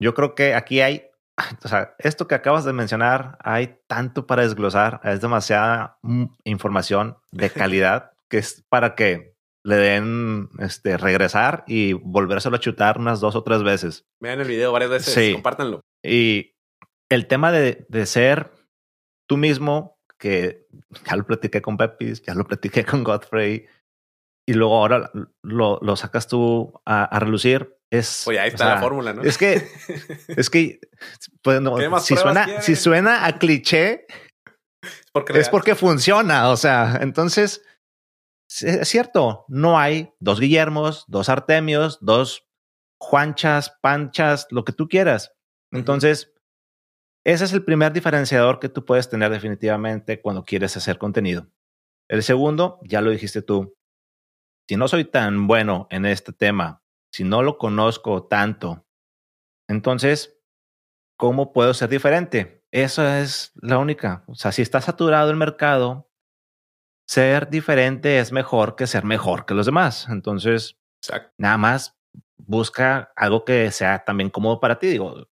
[0.00, 1.10] yo creo que aquí hay,
[1.64, 5.98] o sea, esto que acabas de mencionar, hay tanto para desglosar, es demasiada
[6.44, 9.31] información de calidad que es para que
[9.64, 14.06] le den este, regresar y volvérselo a chutar unas dos o tres veces.
[14.20, 15.32] Vean el video varias veces, sí.
[15.32, 15.80] compártanlo.
[16.04, 16.54] Y
[17.10, 18.50] el tema de, de, ser
[19.28, 20.66] tú mismo, que
[21.06, 23.66] ya lo platiqué con Pepis, ya lo platiqué con Godfrey,
[24.48, 25.10] y luego ahora
[25.42, 28.26] lo, lo sacas tú a, a, relucir, es...
[28.26, 29.22] Oye, ahí está o sea, la fórmula, ¿no?
[29.22, 29.68] Es que,
[30.28, 30.80] es que,
[31.42, 34.06] pues no, si, suena, si suena a cliché,
[35.12, 37.62] porque es porque funciona, o sea, entonces
[38.60, 42.48] es cierto, no hay dos Guillermos, dos Artemios, dos
[42.98, 45.32] Juanchas, Panchas, lo que tú quieras.
[45.70, 46.32] Entonces,
[47.24, 51.48] ese es el primer diferenciador que tú puedes tener definitivamente cuando quieres hacer contenido.
[52.08, 53.76] El segundo, ya lo dijiste tú,
[54.68, 58.86] si no soy tan bueno en este tema, si no lo conozco tanto,
[59.68, 60.38] entonces,
[61.16, 62.64] ¿cómo puedo ser diferente?
[62.70, 64.24] Esa es la única.
[64.26, 66.11] O sea, si está saturado el mercado,
[67.08, 70.06] ser diferente es mejor que ser mejor que los demás.
[70.08, 71.32] Entonces, Exacto.
[71.38, 71.98] nada más
[72.38, 74.88] busca algo que sea también cómodo para ti.
[74.88, 75.28] Digo,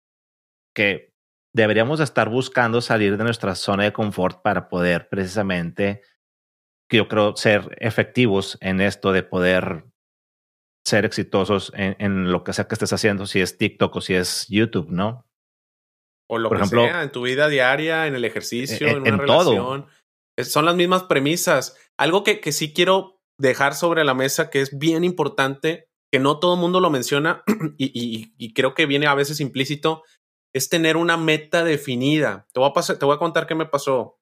[0.74, 1.14] que
[1.52, 6.02] deberíamos estar buscando salir de nuestra zona de confort para poder precisamente,
[6.88, 9.84] que yo creo, ser efectivos en esto de poder
[10.84, 14.46] ser exitosos en, lo que sea que estés haciendo, si es TikTok o si es
[14.48, 15.26] YouTube, ¿no?
[16.28, 19.16] O lo Por que ejemplo, sea, en tu vida diaria, en el ejercicio, en, una
[19.16, 19.86] relación.
[20.38, 21.76] Son las mismas premisas.
[21.96, 26.38] Algo que, que sí quiero dejar sobre la mesa que es bien importante, que no
[26.38, 27.42] todo el mundo lo menciona
[27.78, 30.02] y, y, creo que viene a veces implícito,
[30.52, 32.46] es tener una meta definida.
[32.52, 34.18] Te voy a, te voy a contar qué me pasó.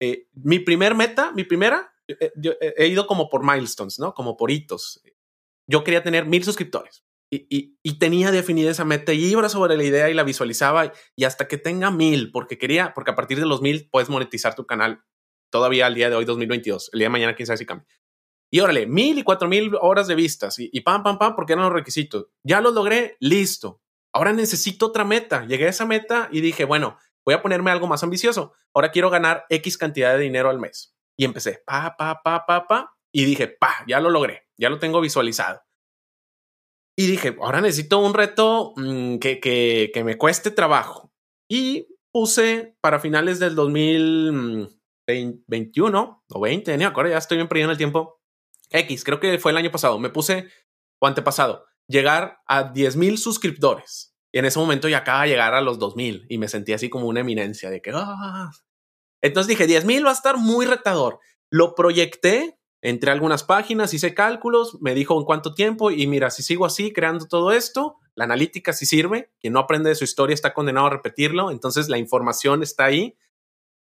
[0.00, 4.14] Eh, mi primer meta, mi primera, eh, yo he ido como por milestones, ¿no?
[4.14, 5.02] Como por hitos.
[5.66, 9.84] Yo quería tener mil suscriptores y, y, tenía definida esa meta y iba sobre la
[9.84, 13.46] idea y la visualizaba y hasta que tenga mil, porque quería, porque a partir de
[13.46, 15.04] los mil puedes monetizar tu canal
[15.50, 16.90] todavía al día de hoy, 2022.
[16.92, 17.86] El día de mañana, quién sabe si cambia.
[18.50, 21.52] Y órale, mil y cuatro mil horas de vistas y, y pam, pam, pam, porque
[21.52, 22.28] eran los requisitos.
[22.42, 23.82] Ya los logré, listo.
[24.12, 25.44] Ahora necesito otra meta.
[25.44, 28.54] Llegué a esa meta y dije, bueno, voy a ponerme algo más ambicioso.
[28.72, 30.96] Ahora quiero ganar X cantidad de dinero al mes.
[31.16, 32.96] Y empecé, pa, pa, pa, pa, pa.
[33.12, 35.60] Y dije, pa, ya lo logré, ya lo tengo visualizado.
[36.98, 41.12] Y dije, ahora necesito un reto mm, que, que, que, me cueste trabajo.
[41.48, 47.70] Y puse para finales del 2021 o 20, no acuerdo, ya estoy bien perdido en
[47.70, 48.20] el tiempo.
[48.70, 50.00] X, creo que fue el año pasado.
[50.00, 50.48] Me puse,
[51.00, 54.12] o antepasado, llegar a 10 mil suscriptores.
[54.32, 56.90] Y en ese momento ya acaba de llegar a los 2000 y me sentí así
[56.90, 57.92] como una eminencia de que.
[57.94, 58.50] Ah".
[59.22, 61.20] Entonces dije: 10 mil va a estar muy retador.
[61.48, 65.90] Lo proyecté, entre algunas páginas, hice cálculos, me dijo en cuánto tiempo.
[65.90, 69.32] Y mira, si sigo así creando todo esto, la analítica sí sirve.
[69.40, 71.50] Quien no aprende de su historia está condenado a repetirlo.
[71.50, 73.16] Entonces la información está ahí.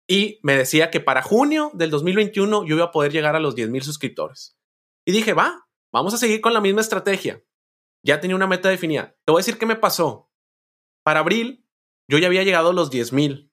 [0.07, 3.55] Y me decía que para junio del 2021 yo iba a poder llegar a los
[3.55, 4.57] 10 mil suscriptores.
[5.05, 7.41] Y dije: Va, vamos a seguir con la misma estrategia
[8.03, 9.15] ya tenía una meta definida.
[9.25, 10.29] Te voy a decir qué me pasó.
[11.03, 11.65] Para abril,
[12.07, 13.51] yo ya había llegado a los 10 mil.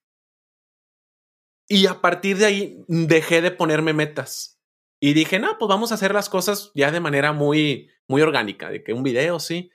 [1.68, 4.59] Y a partir de ahí dejé de ponerme metas.
[5.00, 8.68] Y dije, no, pues vamos a hacer las cosas ya de manera muy, muy orgánica,
[8.68, 9.70] de que un video, sí.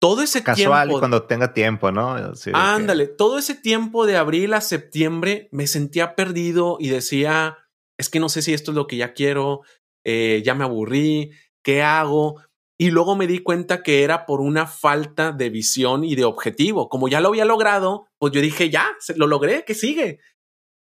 [0.00, 0.98] Todo ese Casual tiempo.
[0.98, 2.16] cuando tenga tiempo, ¿no?
[2.54, 7.58] ándale, todo ese tiempo de abril a septiembre me sentía perdido y decía,
[7.98, 9.60] es que no sé si esto es lo que ya quiero,
[10.04, 11.32] eh, ya me aburrí,
[11.62, 12.42] ¿qué hago?
[12.78, 16.88] Y luego me di cuenta que era por una falta de visión y de objetivo.
[16.88, 20.18] Como ya lo había logrado, pues yo dije, ya, lo logré, ¿qué sigue?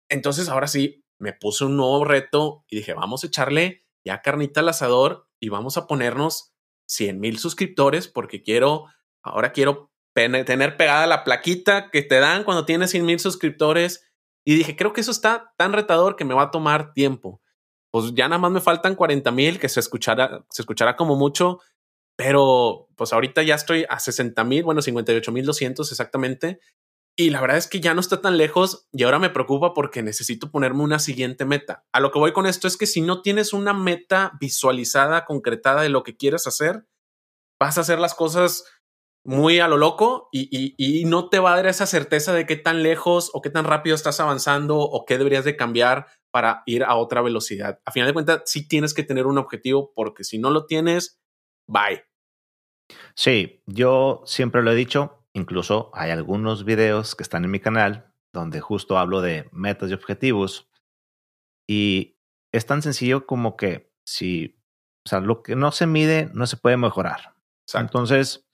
[0.10, 4.62] Entonces ahora sí, me puse un nuevo reto y dije, vamos a echarle ya carnita
[4.62, 6.53] al asador y vamos a ponernos
[6.88, 8.86] 100 mil suscriptores porque quiero,
[9.21, 14.10] ahora quiero tener pegada la plaquita que te dan cuando tienes 100 mil suscriptores.
[14.43, 17.41] Y dije, creo que eso está tan retador que me va a tomar tiempo.
[17.91, 21.60] Pues ya nada más me faltan 40 mil, que se escuchará, se escuchará como mucho,
[22.15, 26.60] pero pues ahorita ya estoy a 60 mil, bueno, 58 mil 200 exactamente.
[27.19, 30.03] Y la verdad es que ya no está tan lejos y ahora me preocupa porque
[30.03, 31.84] necesito ponerme una siguiente meta.
[31.91, 35.82] A lo que voy con esto es que si no tienes una meta visualizada, concretada
[35.82, 36.86] de lo que quieres hacer,
[37.60, 38.65] vas a hacer las cosas
[39.25, 42.56] muy a lo loco y, y, no te va a dar esa certeza de qué
[42.56, 46.84] tan lejos o qué tan rápido estás avanzando o qué deberías de cambiar para ir
[46.84, 47.82] a otra velocidad.
[47.84, 51.19] A final de cuentas, sí tienes que tener un objetivo porque si no lo tienes,
[51.67, 52.06] bye.
[53.15, 58.13] Sí, yo siempre lo he dicho, incluso hay algunos videos que están en mi canal
[58.34, 60.69] donde justo hablo de metas y objetivos
[61.67, 62.17] y
[62.52, 64.60] es tan sencillo como que si,
[65.06, 67.36] o sea, lo que no se mide no se puede mejorar.
[67.73, 68.47] Entonces,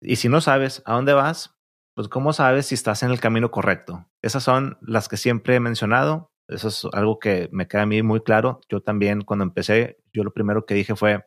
[0.00, 1.56] y si no sabes a dónde vas,
[1.94, 4.08] pues cómo sabes si estás en el camino correcto.
[4.22, 6.30] Esas son las que siempre he mencionado.
[6.48, 8.60] Eso es algo que me queda a mí muy claro.
[8.68, 11.26] Yo también cuando empecé, yo lo primero que dije fue,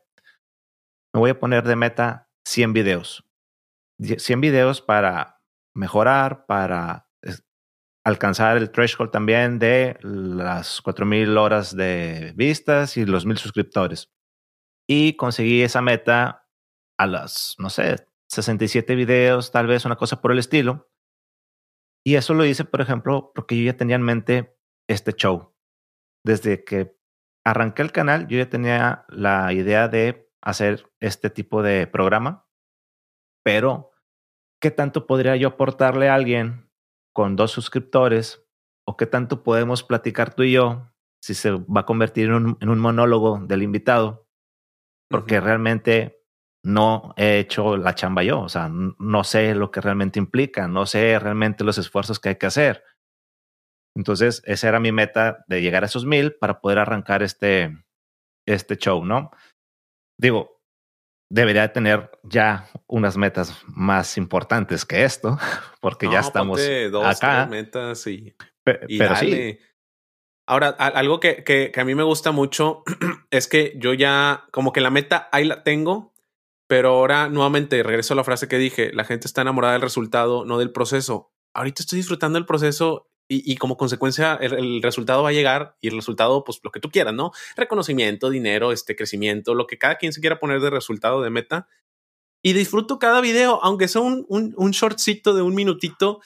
[1.13, 3.28] me voy a poner de meta 100 videos.
[3.99, 5.41] 100 videos para
[5.75, 7.07] mejorar, para
[8.05, 14.11] alcanzar el threshold también de las 4.000 horas de vistas y los 1.000 suscriptores.
[14.87, 16.47] Y conseguí esa meta
[16.97, 20.89] a las, no sé, 67 videos, tal vez una cosa por el estilo.
[22.05, 24.57] Y eso lo hice, por ejemplo, porque yo ya tenía en mente
[24.87, 25.53] este show.
[26.25, 26.95] Desde que
[27.45, 32.48] arranqué el canal, yo ya tenía la idea de hacer este tipo de programa,
[33.43, 33.91] pero
[34.61, 36.69] ¿qué tanto podría yo aportarle a alguien
[37.13, 38.45] con dos suscriptores?
[38.87, 42.57] ¿O qué tanto podemos platicar tú y yo si se va a convertir en un,
[42.59, 44.27] en un monólogo del invitado?
[45.09, 46.23] Porque realmente
[46.63, 50.85] no he hecho la chamba yo, o sea, no sé lo que realmente implica, no
[50.85, 52.83] sé realmente los esfuerzos que hay que hacer.
[53.95, 57.83] Entonces, esa era mi meta de llegar a esos mil para poder arrancar este,
[58.45, 59.31] este show, ¿no?
[60.19, 60.58] digo,
[61.29, 65.37] debería tener ya unas metas más importantes que esto,
[65.81, 66.59] porque ya estamos
[66.91, 67.45] dos, acá.
[67.45, 69.59] metas y, pero sí.
[70.47, 72.83] Ahora, algo que, que, a mí me gusta mucho
[73.29, 76.15] es que yo ya, como que la meta ahí la tengo,
[76.67, 80.45] pero ahora nuevamente regreso a la frase que dije, la gente está enamorada del resultado,
[80.45, 81.31] no del proceso.
[81.53, 85.95] Ahorita estoy disfrutando el proceso y, como consecuencia el, resultado va a llegar y el
[85.95, 87.31] resultado, pues lo que tú quieras, ¿no?
[87.55, 91.67] Reconocimiento, dinero, este crecimiento, lo que cada quien se quiera poner de resultado, de meta.
[92.41, 96.21] Y disfruto cada video, aunque sea un, un, un shortcito de un minutito,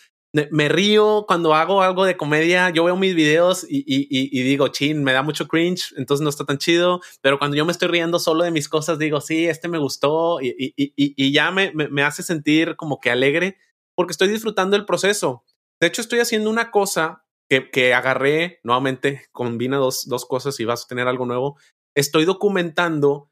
[0.50, 2.72] me río cuando hago algo de comedia.
[2.72, 6.44] Yo veo mis videos y, y, digo, chin, me da mucho cringe, entonces no está
[6.44, 7.02] tan chido.
[7.22, 10.40] Pero cuando yo me estoy riendo solo de mis cosas, digo, sí, este me gustó
[10.42, 13.58] y, ya me, me, me, hace sentir como que alegre
[13.96, 15.44] porque estoy disfrutando el proceso.
[15.84, 20.64] De hecho, estoy haciendo una cosa que, que agarré nuevamente, combina dos, dos cosas y
[20.64, 21.58] vas a tener algo nuevo.
[21.94, 23.30] Estoy documentando,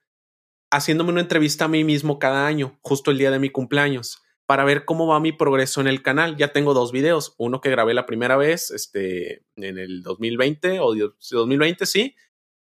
[0.69, 4.65] haciéndome una entrevista a mí mismo cada año, justo el día de mi cumpleaños, para
[4.65, 6.35] ver cómo va mi progreso en el canal.
[6.35, 10.93] Ya tengo dos videos, uno que grabé la primera vez, este, en el 2020 o
[10.93, 12.17] 2020, sí,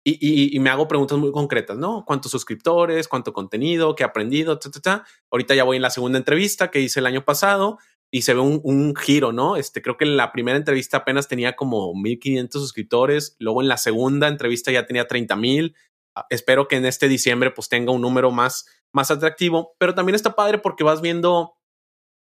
[0.06, 2.04] y, y, me hago preguntas muy concretas, ¿no?
[2.06, 3.08] ¿Cuántos suscriptores?
[3.08, 3.96] ¿Cuánto contenido?
[3.96, 4.60] ¿Qué he aprendido?
[5.32, 7.80] Ahorita ya voy en la segunda entrevista que hice el año pasado
[8.14, 9.56] y se ve un, giro, ¿no?
[9.56, 13.78] Este, creo que en la primera entrevista apenas tenía como 1500 suscriptores, luego en la
[13.78, 15.76] segunda entrevista ya tenía 30 mil.
[16.16, 20.14] Ah, espero que en este diciembre pues tenga un número más, más atractivo, pero también
[20.14, 21.56] está padre porque vas viendo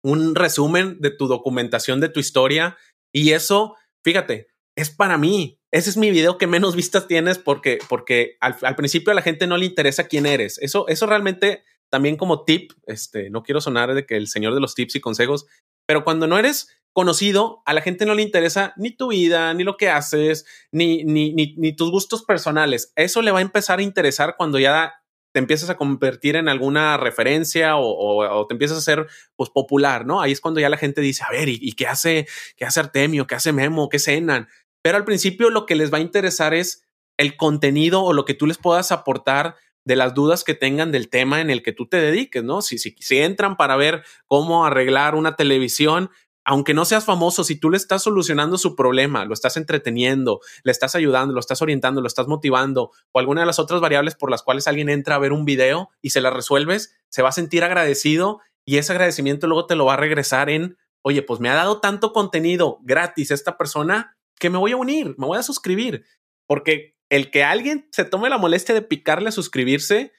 [0.04, 2.78] un resumen de tu documentación, de tu historia
[3.12, 3.74] y eso,
[4.04, 5.58] fíjate, es para mí.
[5.72, 9.22] Ese es mi video que menos vistas tienes porque, porque al, al principio a la
[9.22, 10.56] gente no le interesa quién eres.
[10.58, 14.60] Eso, eso realmente también como tip, este, no quiero sonar de que el señor de
[14.60, 15.46] los tips y consejos,
[15.90, 19.64] pero cuando no eres conocido, a la gente no le interesa ni tu vida, ni
[19.64, 22.92] lo que haces, ni, tus gustos personales.
[22.94, 24.94] Eso le va a empezar a interesar cuando ya
[25.32, 30.20] te empiezas a convertir en alguna referencia o, te empiezas a ser pues popular, ¿no?
[30.20, 33.26] Ahí es cuando ya la gente dice, a ver, ¿y, qué hace, qué hace Artemio?
[33.26, 33.88] ¿Qué hace Memo?
[33.88, 34.46] ¿Qué cenan?
[34.80, 36.86] Pero al principio lo que les va a interesar es
[37.18, 41.08] el contenido o lo que tú les puedas aportar de las dudas que tengan del
[41.08, 42.62] tema en el que tú te dediques, ¿no?
[42.62, 46.10] Si, si, si entran para ver cómo arreglar una televisión,
[46.44, 50.72] aunque no seas famoso, si tú le estás solucionando su problema, lo estás entreteniendo, le
[50.72, 54.30] estás ayudando, lo estás orientando, lo estás motivando, o alguna de las otras variables por
[54.30, 57.32] las cuales alguien entra a ver un video y se la resuelves, se va a
[57.32, 61.50] sentir agradecido y ese agradecimiento luego te lo va a regresar en, oye, pues me
[61.50, 65.42] ha dado tanto contenido gratis esta persona que me voy a unir, me voy a
[65.42, 66.04] suscribir,
[66.46, 70.12] porque el que alguien se tome la molestia de picarle a suscribirse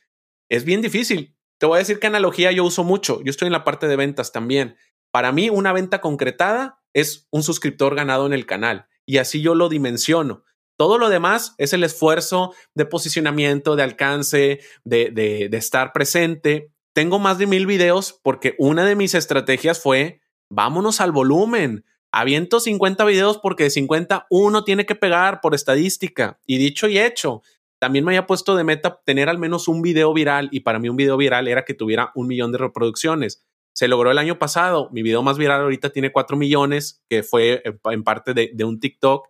[0.49, 1.37] es bien difícil.
[1.57, 3.21] Te voy a decir qué analogía yo uso mucho.
[3.23, 4.75] Yo estoy en la parte de ventas también.
[5.11, 9.55] Para mí, una venta concretada es un suscriptor ganado en el canal y así yo
[9.55, 10.43] lo dimensiono.
[10.77, 16.71] Todo lo demás es el esfuerzo de posicionamiento, de alcance, de, de, de estar presente.
[16.93, 21.85] Tengo más de mil videos porque una de mis estrategias fue vámonos al volumen.
[22.11, 26.39] Aviento 50 videos porque de 50 uno tiene que pegar por estadística.
[26.45, 27.41] Y dicho y hecho,
[27.79, 30.89] también me había puesto de meta tener al menos un video viral y para mí
[30.89, 33.45] un video viral era que tuviera un millón de reproducciones.
[33.73, 34.89] Se logró el año pasado.
[34.91, 39.29] Mi video más viral ahorita tiene 4 millones, que fue en parte de, un TikTok,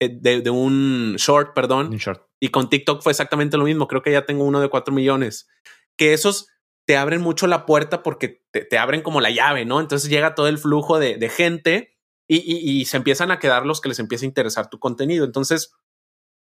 [0.00, 1.90] eh, de, un short, perdón.
[1.92, 2.26] short.
[2.40, 3.86] Y con TikTok fue exactamente lo mismo.
[3.86, 5.48] Creo que ya tengo uno de 4 millones.
[5.96, 6.48] Que esos
[6.86, 9.80] te abren mucho la puerta porque te, abren como la llave, ¿no?
[9.80, 11.95] Entonces llega todo el flujo de, de gente
[12.28, 15.24] y, se empiezan a quedar los que les empieza a interesar tu contenido.
[15.24, 15.72] Entonces,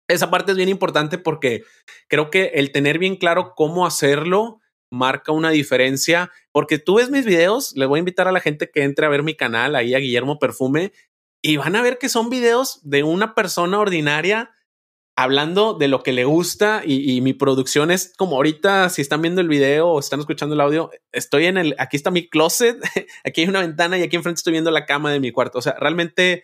[0.08, 1.64] esa parte es bien importante porque
[2.08, 7.26] creo que el tener bien claro cómo hacerlo marca una diferencia, porque tú ves mis
[7.26, 9.94] videos, le voy a invitar a la gente que entre a ver mi canal, ahí
[9.94, 10.94] a Guillermo Perfume,
[11.42, 14.55] y van a ver que son videos de una persona ordinaria
[15.16, 19.40] hablando de lo que le gusta y, mi producción es como ahorita, si están viendo
[19.40, 22.78] el video o están escuchando el audio, estoy en el, aquí está mi closet,
[23.24, 25.60] aquí hay una ventana y aquí enfrente estoy viendo la cama de mi cuarto.
[25.60, 26.44] O sea, realmente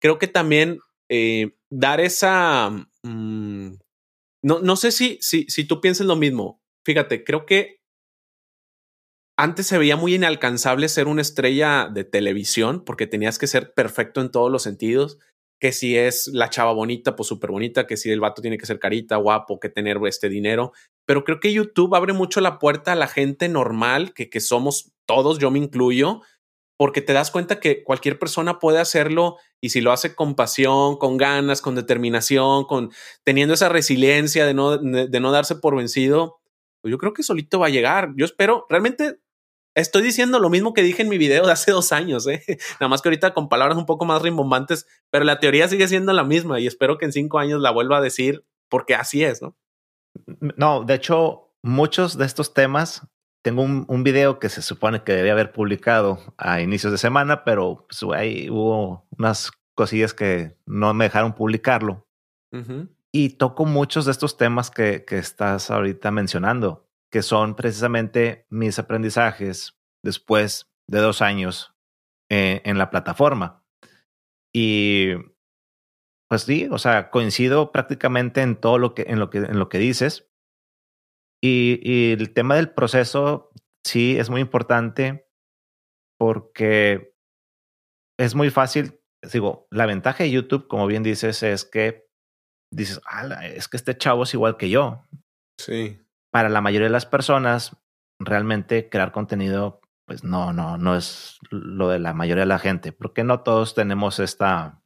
[0.00, 2.70] creo que también eh, dar esa...
[3.02, 3.74] Mm,
[4.42, 6.62] no, no sé si, si, si tú piensas lo mismo.
[6.84, 7.80] Fíjate, creo que
[9.36, 14.22] antes se veía muy inalcanzable ser una estrella de televisión porque tenías que ser perfecto
[14.22, 15.18] en todos los sentidos
[15.66, 18.66] que si es la chava bonita, pues súper bonita, que si el vato tiene que
[18.66, 20.70] ser carita, guapo, que tener este dinero.
[21.06, 24.92] Pero creo que YouTube abre mucho la puerta a la gente normal, que, que somos
[25.06, 26.20] todos, yo me incluyo,
[26.78, 30.98] porque te das cuenta que cualquier persona puede hacerlo y si lo hace con pasión,
[30.98, 32.92] con ganas, con determinación, con
[33.24, 36.38] teniendo esa resiliencia de no, de no darse por vencido,
[36.80, 38.12] pues yo creo que solito va a llegar.
[38.16, 39.18] Yo espero, realmente
[39.76, 42.42] Estoy diciendo lo mismo que dije en mi video de hace dos años, ¿eh?
[42.80, 46.14] nada más que ahorita con palabras un poco más rimbombantes, pero la teoría sigue siendo
[46.14, 49.42] la misma y espero que en cinco años la vuelva a decir porque así es,
[49.42, 49.54] ¿no?
[50.56, 53.06] No, de hecho, muchos de estos temas
[53.42, 57.44] tengo un, un, video que se supone que debía haber publicado a inicios de semana,
[57.44, 62.08] pero pues, ahí hubo unas cosillas que no me dejaron publicarlo.
[63.12, 68.78] Y toco muchos de estos temas que, que estás ahorita mencionando, que son precisamente mis
[68.78, 71.74] aprendizajes después de dos años
[72.30, 73.64] eh, en la plataforma.
[74.54, 75.14] Y
[76.28, 79.68] pues sí, o sea, coincido prácticamente en todo lo que, en lo que, en lo
[79.68, 80.28] que dices.
[81.42, 83.52] Y, el tema del proceso
[83.84, 85.28] sí es muy importante
[86.18, 87.14] porque
[88.18, 89.00] es muy fácil.
[89.32, 92.08] Digo, la ventaja de YouTube, como bien dices, es que
[92.72, 93.00] dices,
[93.42, 95.04] es que este chavo es igual que yo.
[95.58, 96.05] Sí.
[96.36, 97.74] Para la mayoría de las personas,
[98.18, 102.92] realmente crear contenido, pues no, no, no es lo de la mayoría de la gente,
[102.92, 104.82] porque no todos tenemos esta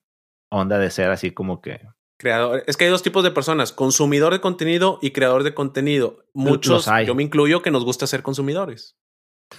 [0.49, 1.81] onda de ser así como que
[2.21, 2.63] Creador.
[2.69, 6.27] Es que hay dos tipos de personas, consumidor de contenido y creador de contenido.
[6.35, 8.97] Muchos, yo me incluyo, que nos gusta ser consumidores.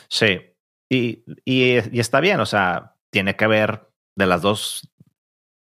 [0.07, 0.39] Sí,
[0.89, 4.89] y, y, está bien, o sea, tiene que haber de las dos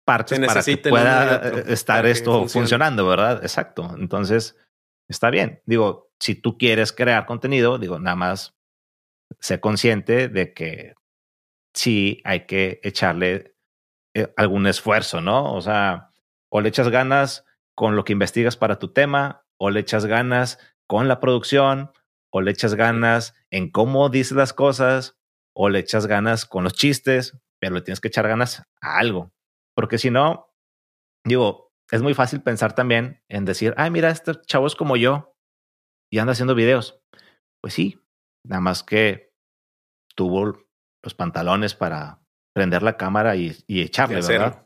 [0.06, 3.44] partes para que pueda estar esto funcionando, ¿verdad?
[3.44, 3.94] Exacto.
[4.00, 4.56] Entonces,
[5.10, 5.62] está bien.
[5.66, 8.56] Digo, si tú quieres crear contenido, digo, nada más
[9.40, 10.94] sé consciente de que
[11.74, 13.56] sí hay que echarle
[14.14, 15.54] eh, algún esfuerzo, ¿no?
[15.54, 16.12] O sea,
[16.50, 17.46] o le echas ganas
[17.76, 21.92] con lo que investigas para tu tema, o le echas ganas con la producción,
[22.32, 25.18] o le echas ganas en cómo dices las cosas,
[25.54, 29.32] o le echas ganas con los chistes, pero le tienes que echar ganas a algo.
[29.76, 30.54] Porque si no,
[31.26, 35.35] digo, es muy fácil pensar también en decir, ay, mira, este chavo es como yo
[36.16, 37.02] y anda haciendo videos.
[37.60, 38.00] Pues sí,
[38.46, 39.34] nada más que
[40.16, 40.58] tuvo
[41.04, 42.22] los pantalones para
[42.54, 44.66] prender la cámara y, y echarle, ¿verdad?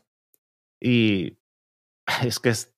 [0.80, 1.38] Y
[2.24, 2.72] es que es,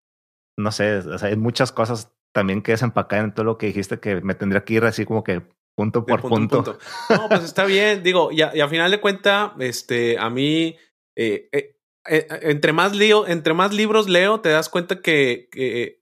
[0.57, 4.01] no sé, o sea, hay muchas cosas también que desempacar en todo lo que dijiste
[4.01, 5.43] que me tendría que ir así como que
[5.77, 6.79] punto por punto,
[7.11, 10.79] No, pues está bien, digo, y, a, final de cuenta, este, a mí,
[11.15, 11.77] eh, eh,
[12.09, 16.02] eh, entre, más lío, entre más libros leo, te das cuenta que, que,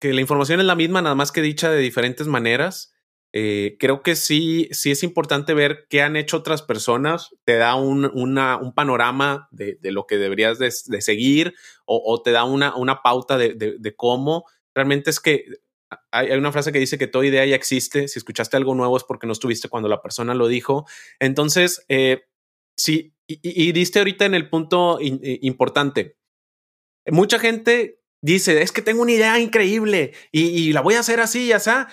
[0.00, 2.92] que la información es la misma, nada más que dicha de diferentes maneras.
[3.32, 7.74] Eh, creo que sí, sí es importante ver qué han hecho otras personas, te da
[7.74, 12.74] un, un panorama de, de, lo que deberías de, de seguir o, te da una,
[12.76, 14.44] una pauta de, de, cómo.
[14.74, 15.44] Realmente es que
[16.10, 19.04] hay, una frase que dice que toda idea ya existe, si escuchaste algo nuevo es
[19.04, 20.86] porque no estuviste cuando la persona lo dijo.
[21.18, 22.22] Entonces, eh,
[22.74, 26.16] sí, y, y, diste ahorita en el punto importante.
[27.06, 28.00] Mucha gente
[28.32, 31.88] dice, es que tengo una idea increíble y, la voy a hacer así, ya sea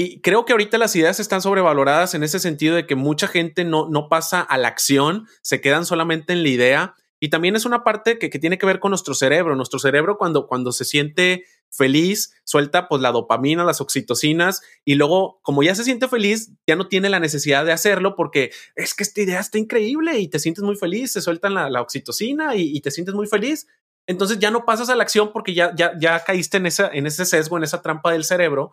[0.00, 3.64] y creo que ahorita las ideas están sobrevaloradas en ese sentido de que mucha gente
[3.64, 6.94] no, no pasa a la acción, se quedan solamente en la idea.
[7.18, 9.56] Y también es una parte que, tiene que ver con nuestro cerebro.
[9.56, 15.40] Nuestro cerebro cuando, cuando se siente feliz, suelta pues la dopamina, las oxitocinas y luego
[15.42, 19.02] como ya se siente feliz, ya no tiene la necesidad de hacerlo porque es que
[19.02, 22.90] esta idea está increíble y te sientes muy feliz, se sueltan la, oxitocina y, te
[22.90, 23.66] sientes muy feliz.
[24.08, 27.06] Entonces ya no pasas a la acción porque ya, ya, ya caíste en, esa, en
[27.06, 28.72] ese sesgo, en esa trampa del cerebro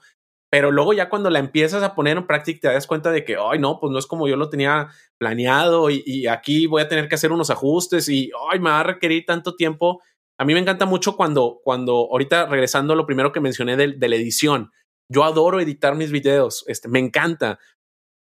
[0.56, 3.36] pero luego ya cuando la empiezas a poner en práctica te das cuenta de que,
[3.38, 7.10] ay, no, pues no es como yo lo tenía planeado y, aquí voy a tener
[7.10, 10.02] que hacer unos ajustes y, ay, me va a requerir tanto tiempo.
[10.40, 13.96] A mí me encanta mucho cuando, cuando ahorita regresando a lo primero que mencioné de,
[13.98, 14.72] de la edición,
[15.12, 17.60] yo adoro editar mis videos, este, me encanta.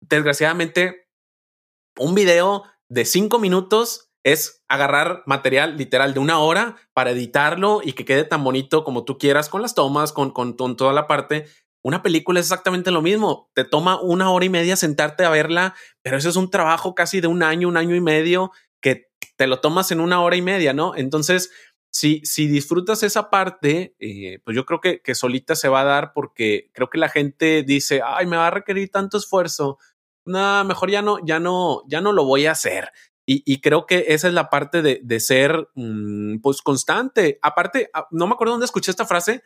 [0.03, 1.09] Desgraciadamente,
[1.99, 7.93] un video de cinco minutos es agarrar material literal de una hora para editarlo y
[7.93, 11.47] que quede tan bonito como tú quieras con las tomas, con, con, toda la parte.
[11.83, 13.51] Una película es exactamente lo mismo.
[13.55, 17.21] Te toma una hora y media sentarte a verla, pero eso es un trabajo casi
[17.21, 18.53] de un año, un año y medio
[18.83, 20.95] que te lo tomas en una hora y media, ¿no?
[20.95, 21.51] Entonces,
[21.91, 25.85] si, si disfrutas esa parte, eh, pues yo creo que, que solita se va a
[25.85, 29.79] dar porque creo que la gente dice, ay, me va a requerir tanto esfuerzo.
[30.25, 32.91] No, mejor ya no, ya no, ya no lo voy a hacer.
[33.33, 37.39] Y, y creo que esa es la parte de, de ser, mmm, pues, constante.
[37.43, 39.45] Aparte, ah, no me acuerdo dónde escuché esta frase,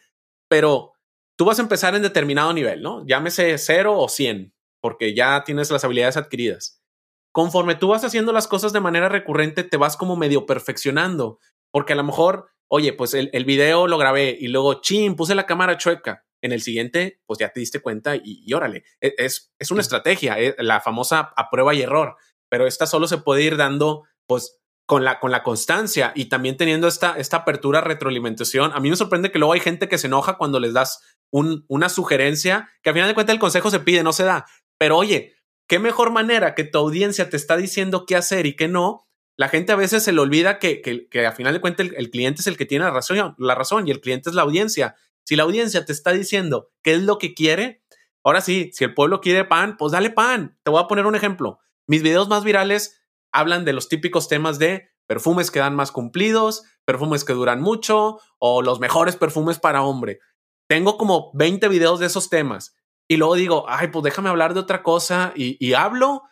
[0.48, 0.92] pero
[1.36, 3.04] tú vas a empezar en determinado nivel, ¿no?
[3.06, 6.82] Llámese 0 o 100, porque ya tienes las habilidades adquiridas.
[7.30, 11.38] Conforme tú vas haciendo las cosas de manera recurrente, te vas como medio perfeccionando,
[11.70, 15.34] porque a lo mejor, oye, pues el, el video lo grabé y luego, chin, puse
[15.34, 16.24] la cámara chueca.
[16.40, 19.80] En el siguiente, pues ya te diste cuenta y, y órale, e, es, es una
[19.80, 22.16] estrategia, es eh, la famosa a prueba y error,
[22.54, 26.56] pero esta solo se puede ir dando, pues con la, con la constancia y también
[26.56, 28.70] teniendo esta, esta apertura retroalimentación.
[28.72, 31.00] A mí me sorprende que luego hay gente que se enoja cuando les das
[31.32, 34.46] un, una sugerencia que al final de cuentas el consejo se pide, no se da.
[34.78, 35.34] Pero oye,
[35.66, 39.08] qué mejor manera que tu audiencia te está diciendo qué hacer y qué no.
[39.36, 41.96] La gente a veces se le olvida que, que, que al final de cuentas el,
[41.96, 44.42] el, cliente es el que tiene la razón, la razón y el cliente es la
[44.42, 44.94] audiencia.
[45.24, 47.82] Si la audiencia te está diciendo qué es lo que quiere,
[48.24, 50.58] Ahora sí, si el pueblo quiere pan, pues dale pan.
[50.62, 51.58] Te voy a poner un ejemplo.
[51.86, 53.00] Mis videos más virales
[53.32, 58.20] hablan de los típicos temas de perfumes que dan más cumplidos, perfumes que duran mucho
[58.38, 60.20] o los mejores perfumes para hombre.
[60.68, 62.74] Tengo como 20 videos de esos temas
[63.08, 66.22] y luego digo, ay, pues déjame hablar de otra cosa y, hablo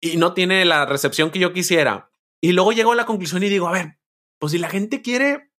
[0.00, 2.10] y no tiene la recepción que yo quisiera.
[2.42, 3.98] Y luego llego a la conclusión y digo, a ver,
[4.38, 5.52] pues si la gente quiere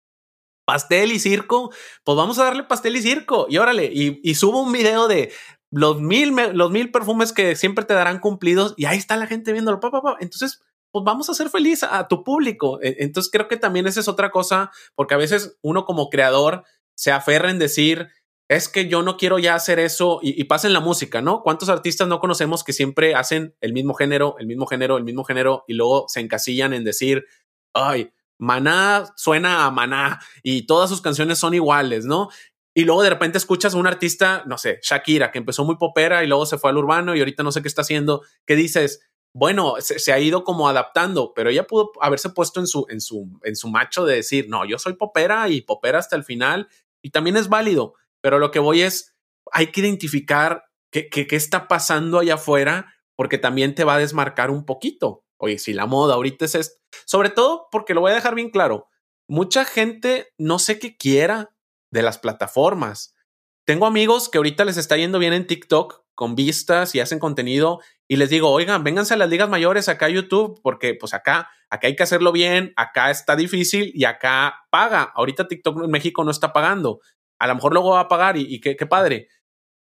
[0.65, 1.73] pastel y circo,
[2.03, 5.33] pues vamos a darle pastel y circo y órale, y, subo un video de
[5.73, 9.51] los mil, los mil perfumes que siempre te darán cumplidos y ahí está la gente
[9.51, 10.61] viéndolo, pa, pa, entonces
[10.91, 12.79] pues vamos a hacer feliz a tu público.
[12.83, 16.63] E, entonces creo que también esa es otra cosa, porque a veces uno como creador
[16.95, 18.09] se aferra en decir,
[18.47, 21.41] es que yo no quiero ya hacer eso y, y, pasa en la música, ¿no?
[21.41, 25.23] ¿Cuántos artistas no conocemos que siempre hacen el mismo género, el mismo género, el mismo
[25.23, 27.25] género y luego se encasillan en decir,
[27.73, 32.29] ay, Maná suena a Maná y todas sus canciones son iguales, ¿no?
[32.75, 36.23] Y luego de repente escuchas a un artista, no sé, Shakira, que empezó muy popera
[36.23, 39.01] y luego se fue al urbano y ahorita no sé qué está haciendo, que dices,
[39.35, 43.39] bueno, se, ha ido como adaptando, pero ella pudo haberse puesto en su, en su,
[43.43, 46.67] en su macho de decir, no, yo soy popera y popera hasta el final
[47.03, 49.15] y también es válido, pero lo que voy es,
[49.51, 53.99] hay que identificar qué, qué, qué está pasando allá afuera porque también te va a
[53.99, 55.25] desmarcar un poquito.
[55.37, 58.49] Oye, si la moda ahorita es esto, sobre todo porque lo voy a dejar bien
[58.49, 58.87] claro,
[59.27, 61.52] mucha gente no sé qué quiera
[61.93, 63.15] de las plataformas.
[63.65, 67.79] Tengo amigos que ahorita les está yendo bien en TikTok con vistas y hacen contenido
[68.07, 71.49] y les digo, oigan, vénganse a las ligas mayores acá a YouTube porque pues acá,
[71.69, 75.03] acá hay que hacerlo bien, acá está difícil y acá paga.
[75.15, 76.99] Ahorita TikTok en México no está pagando.
[77.39, 79.27] A lo mejor luego va a pagar y, qué, qué, padre.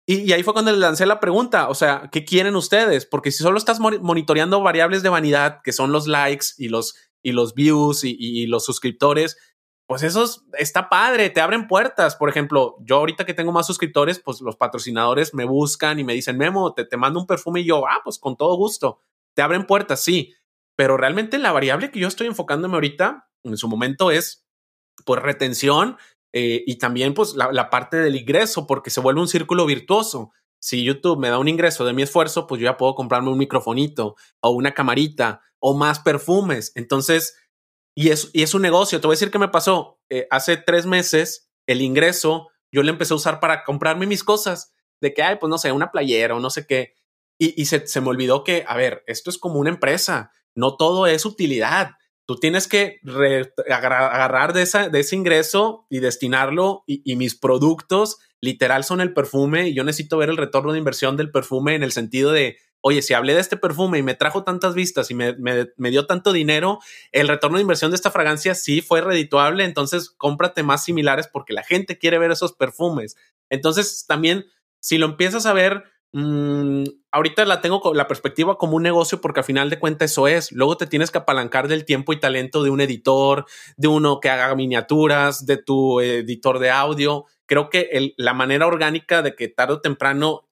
[0.07, 3.07] Y, ahí fue cuando le lancé la pregunta, o sea, ¿qué quieren ustedes?
[3.07, 7.33] Porque si solo estás monitoreando variables de vanidad, que son los likes y los, y
[7.33, 9.37] los views y, los suscriptores,
[9.87, 10.25] pues eso
[10.59, 12.17] está padre, te abren puertas.
[12.17, 16.15] Por ejemplo, yo ahorita que tengo más suscriptores, pues los patrocinadores me buscan y me
[16.15, 19.01] dicen, Memo, te, te mando un perfume y yo, ah, pues con todo gusto.
[19.35, 20.35] Te abren puertas, sí.
[20.77, 24.47] Pero realmente la variable que yo estoy enfocándome ahorita, en su momento, es
[25.05, 25.97] pues retención
[26.33, 30.33] eh, y también pues la, parte del ingreso, porque se vuelve un círculo virtuoso.
[30.61, 33.39] Si YouTube me da un ingreso de mi esfuerzo, pues yo ya puedo comprarme un
[33.39, 36.73] microfonito o una camarita o más perfumes.
[36.75, 37.37] Entonces,
[37.95, 39.01] y es, y es un negocio.
[39.01, 40.01] Te voy a decir qué me pasó.
[40.11, 44.75] Eh, hace tres meses, el ingreso yo le empecé a usar para comprarme mis cosas.
[45.01, 46.95] De que, hay, pues no sé, una playera o no sé qué.
[47.39, 50.33] Y, y se, se me olvidó que, a ver, esto es como una empresa.
[50.55, 51.93] No todo es utilidad
[52.27, 53.01] tú tienes que
[53.71, 59.69] agarrar de, esa, de ese ingreso y destinarlo y, mis productos literal son el perfume
[59.69, 63.01] y yo necesito ver el retorno de inversión del perfume en el sentido de, oye,
[63.01, 66.35] si hablé de este perfume y me trajo tantas vistas y me, me, dio tanto
[66.35, 66.81] dinero,
[67.13, 71.55] el retorno de inversión de esta fragancia sí fue redituable, entonces cómprate más similares porque
[71.55, 73.17] la gente quiere ver esos perfumes.
[73.49, 74.45] Entonces también,
[74.81, 75.85] si lo empiezas a ver
[76.17, 80.13] Mm, ahorita la tengo con la perspectiva como un negocio porque al final de cuentas
[80.13, 80.53] eso es.
[80.53, 84.31] Luego te tienes que apalancar del tiempo y talento de un editor, de uno que
[84.31, 87.25] haga miniaturas, de tu editor de audio.
[87.47, 90.44] Creo que la manera orgánica de que tarde o temprano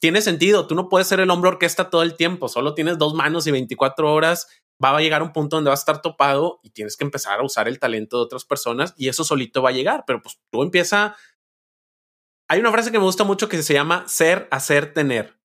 [0.00, 0.66] tiene sentido.
[0.66, 2.48] Tú no puedes ser el hombre orquesta todo el tiempo.
[2.48, 4.48] Solo tienes dos manos y 24 horas.
[4.82, 7.44] Va a llegar un punto donde vas a estar topado y tienes que empezar a
[7.44, 10.04] usar el talento de otras personas y eso solito va a llegar.
[10.06, 11.16] Pero pues tú empieza
[12.50, 15.38] hay una frase que me gusta mucho que se llama ser, hacer, tener.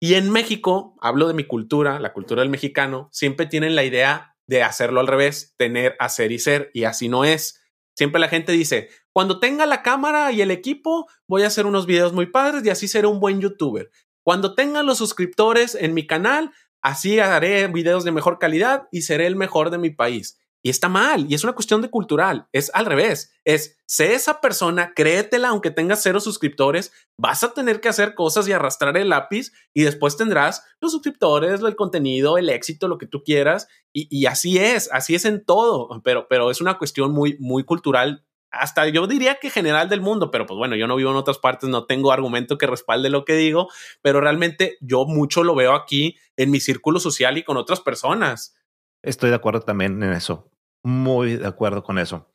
[0.00, 4.36] Y en México, hablo de mi cultura, la cultura del mexicano, siempre tienen la idea
[4.48, 7.62] de hacerlo al revés, tener, hacer y ser, y así no es.
[7.96, 8.88] Siempre la gente dice,
[9.18, 12.70] cuando tenga la cámara y el equipo, voy a hacer unos videos muy padres y
[12.70, 13.90] así seré un buen youtuber.
[14.22, 16.52] Cuando tenga los suscriptores en mi canal,
[16.82, 20.38] así haré videos de mejor calidad y seré el mejor de mi país.
[20.62, 24.40] Y está mal, y es una cuestión de cultural, es al revés, es, sé esa
[24.40, 29.08] persona, créetela aunque tengas cero suscriptores, vas a tener que hacer cosas y arrastrar el
[29.08, 34.26] lápiz y después tendrás los suscriptores, el contenido, el éxito, lo que tú quieras, y,
[34.26, 38.88] así es, así es en todo, pero, pero es una cuestión muy, muy cultural hasta
[38.88, 41.68] yo diría que general del mundo, pero pues bueno, yo no vivo en otras partes,
[41.68, 43.68] no tengo argumento que respalde lo que digo,
[44.02, 48.56] pero realmente yo mucho lo veo aquí en mi círculo social y con otras personas.
[49.02, 50.50] Estoy de acuerdo también en eso.
[50.84, 52.30] Muy de acuerdo con eso.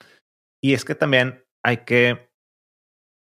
[0.61, 2.29] Y es que también hay que,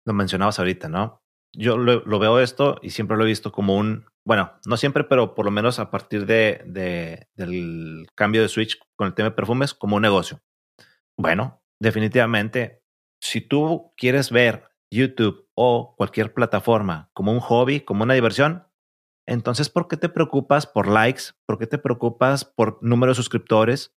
[0.05, 1.21] lo mencionabas ahorita, ¿no?
[1.57, 5.35] Yo lo, veo esto y siempre lo he visto como un, bueno, no siempre, pero
[5.35, 9.35] por lo menos a partir de, de, del cambio de switch con el tema de
[9.35, 10.41] perfumes, como un negocio.
[11.17, 12.83] Bueno, definitivamente,
[13.21, 18.67] si tú quieres ver YouTube o cualquier plataforma como un hobby, como una diversión,
[19.27, 21.23] entonces, ¿por qué te preocupas por likes?
[21.45, 23.95] ¿Por qué te preocupas por número de suscriptores?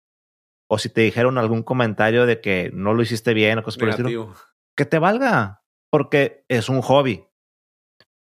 [0.71, 3.89] O si te dijeron algún comentario de que no lo hiciste bien o cosas por
[3.89, 4.35] el estilo.
[4.77, 7.27] Que te valga, porque es un hobby.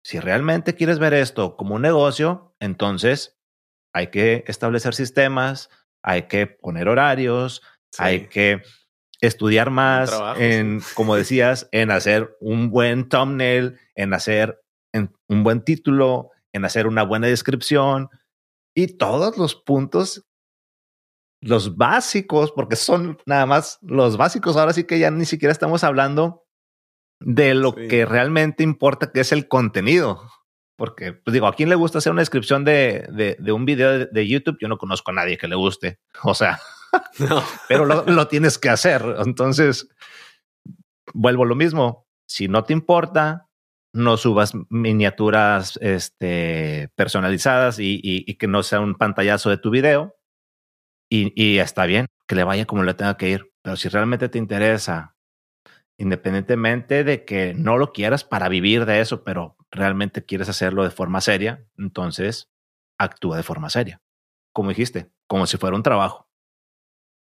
[0.04, 3.40] si realmente quieres ver esto como un negocio, entonces
[3.94, 5.70] hay que establecer sistemas,
[6.04, 7.62] hay que poner horarios,
[7.98, 8.64] hay que
[9.22, 14.60] estudiar más en, como decías, en hacer un buen thumbnail, en hacer
[15.28, 18.10] un buen título, en hacer una buena descripción
[18.76, 20.28] y todos los puntos,
[21.42, 24.58] los básicos, porque son nada más los básicos.
[24.58, 26.46] Ahora sí que ya ni siquiera estamos hablando
[27.20, 30.22] de lo que realmente importa, que es el contenido.
[30.76, 34.28] Porque, pues digo, ¿a quién le gusta hacer una descripción de, de, un video de,
[34.28, 34.58] YouTube?
[34.60, 36.00] Yo no conozco a nadie que le guste.
[36.24, 36.60] O sea,
[37.20, 37.44] no.
[37.68, 39.04] pero lo, tienes que hacer.
[39.20, 39.90] Entonces,
[41.14, 42.08] vuelvo a lo mismo.
[42.28, 43.48] Si no te importa,
[43.94, 50.16] no subas miniaturas este, personalizadas y, y, que no sea un pantallazo de tu video.
[51.10, 53.52] Y, y, está bien, que le vaya como le tenga que ir.
[53.62, 55.16] Pero si realmente te interesa,
[55.98, 60.90] independientemente de que no lo quieras para vivir de eso, pero realmente quieres hacerlo de
[60.90, 62.50] forma seria, entonces
[62.98, 64.02] actúa de forma seria.
[64.54, 66.31] Como dijiste, como si fuera un trabajo.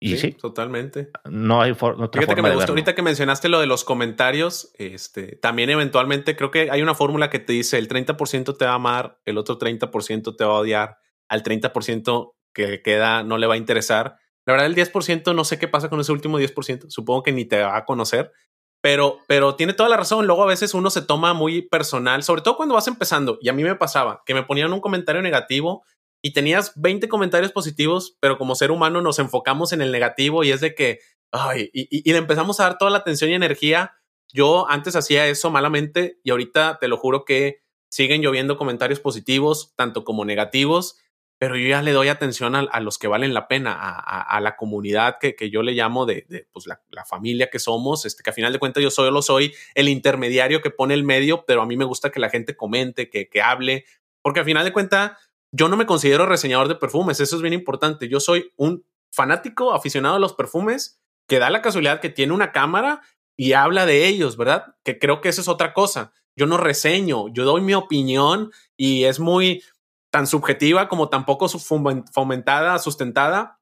[0.05, 1.09] Y sí, totalmente.
[1.25, 2.09] No hay forma.
[2.11, 4.73] Fíjate que me gustó ahorita que mencionaste lo de los comentarios.
[4.77, 8.71] Este también, eventualmente, creo que hay una fórmula que te dice el 30% te va
[8.71, 10.97] a amar, el otro 30% te va a odiar,
[11.29, 14.17] al 30% que queda no le va a interesar.
[14.45, 16.89] La verdad, el 10% no sé qué pasa con ese último 10%.
[16.89, 18.33] Supongo que ni te va a conocer,
[18.81, 20.27] pero, pero tiene toda la razón.
[20.27, 23.37] Luego a veces uno se toma muy personal, sobre todo cuando vas empezando.
[23.41, 25.85] Y a mí me pasaba que me ponían un comentario negativo
[26.25, 30.51] y tenías 20 comentarios positivos, pero como ser humano nos enfocamos en el negativo y
[30.51, 30.99] es de que,
[31.31, 33.97] ay, y, le empezamos a dar toda la atención y energía.
[34.31, 37.61] Yo antes hacía eso malamente y ahorita te lo juro que
[37.91, 40.97] siguen lloviendo comentarios positivos, tanto como negativos,
[41.39, 45.17] pero yo ya le doy atención a, los que valen la pena, a, la comunidad
[45.19, 48.53] que, que, yo le llamo de, pues la, familia que somos, este, que a final
[48.53, 51.83] de cuentas yo solo soy el intermediario que pone el medio, pero a mí me
[51.83, 53.83] gusta que la gente comente, que, que hable,
[54.21, 55.11] porque a final de cuentas
[55.53, 58.09] yo no me considero reseñador de perfumes, eso es bien importante.
[58.09, 62.51] Yo soy un fanático aficionado a los perfumes que da la casualidad que tiene una
[62.51, 63.01] cámara
[63.37, 64.75] y habla de ellos, ¿verdad?
[64.83, 66.11] Que creo que eso es otra cosa.
[66.35, 69.63] Yo no reseño, yo doy mi opinión y es muy
[70.09, 73.59] tan subjetiva como tampoco fomentada, sustentada,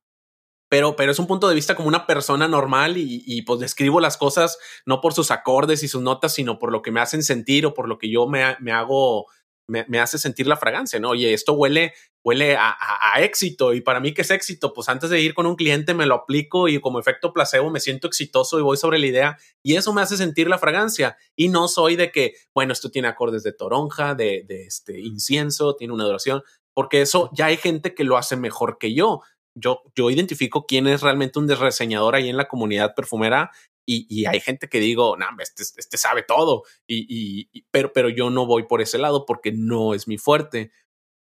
[0.70, 4.00] pero, pero es un punto de vista como una persona normal y, y, pues describo
[4.00, 7.24] las cosas no por sus acordes y sus notas, sino por lo que me hacen
[7.24, 9.28] sentir o por lo que yo me, me hago
[9.72, 11.10] me, hace sentir la fragancia, ¿no?
[11.10, 11.94] Oye, esto huele,
[12.24, 12.76] huele a,
[13.20, 16.06] éxito y para mí que es éxito, pues antes de ir con un cliente me
[16.06, 19.76] lo aplico y como efecto placebo me siento exitoso y voy sobre la idea y
[19.76, 23.44] eso me hace sentir la fragancia y no soy de que, bueno, esto tiene acordes
[23.44, 26.44] de toronja, de, este incienso, tiene una duración,
[26.74, 29.22] porque eso ya hay gente que lo hace mejor que yo.
[29.54, 33.52] Yo, yo identifico quién es realmente un desreseñador ahí en la comunidad perfumera
[33.86, 38.46] y, hay gente que digo, no, este, este, sabe todo, y, pero, pero yo no
[38.46, 40.72] voy por ese lado porque no es mi fuerte.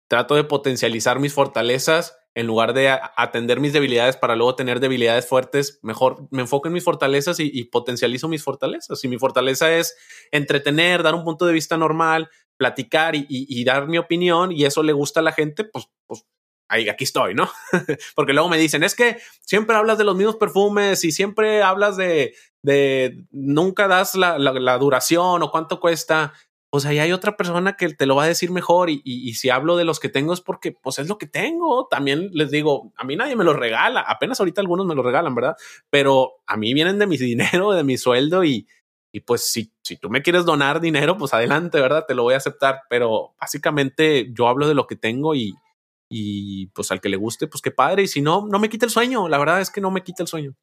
[0.09, 5.27] Trato de potencializar mis fortalezas en lugar de atender mis debilidades para luego tener debilidades
[5.27, 5.81] fuertes.
[5.83, 9.01] Mejor me enfoco en mis fortalezas y, potencializo mis fortalezas.
[9.01, 9.97] Si mi fortaleza es
[10.31, 12.29] entretener, dar un punto de vista normal,
[12.59, 16.27] platicar y, dar mi opinión y eso le gusta a la gente, pues, pues
[16.69, 17.49] ahí, aquí estoy, ¿no?
[18.15, 21.97] Porque luego me dicen, es que siempre hablas de los mismos perfumes y siempre hablas
[21.97, 26.33] de, de nunca das la, la, duración o cuánto cuesta.
[26.69, 29.51] Pues ahí hay otra persona que te lo va a decir mejor y, y, si
[29.51, 31.87] hablo de los que tengo es porque pues es lo que tengo.
[31.89, 35.35] También les digo, a mí nadie me lo regala, apenas ahorita algunos me lo regalan,
[35.35, 35.57] ¿verdad?
[35.91, 38.67] Pero a mí vienen de mi dinero, de mi sueldo y,
[39.13, 42.05] y pues si, si tú me quieres donar dinero, pues adelante, ¿verdad?
[42.07, 42.83] Te lo voy a aceptar.
[42.91, 45.55] Pero básicamente yo hablo de lo que tengo y,
[46.11, 48.03] y pues al que le guste, pues qué padre.
[48.03, 49.29] Y si no, no me quita el sueño.
[49.29, 50.55] La verdad es que no me quita el sueño.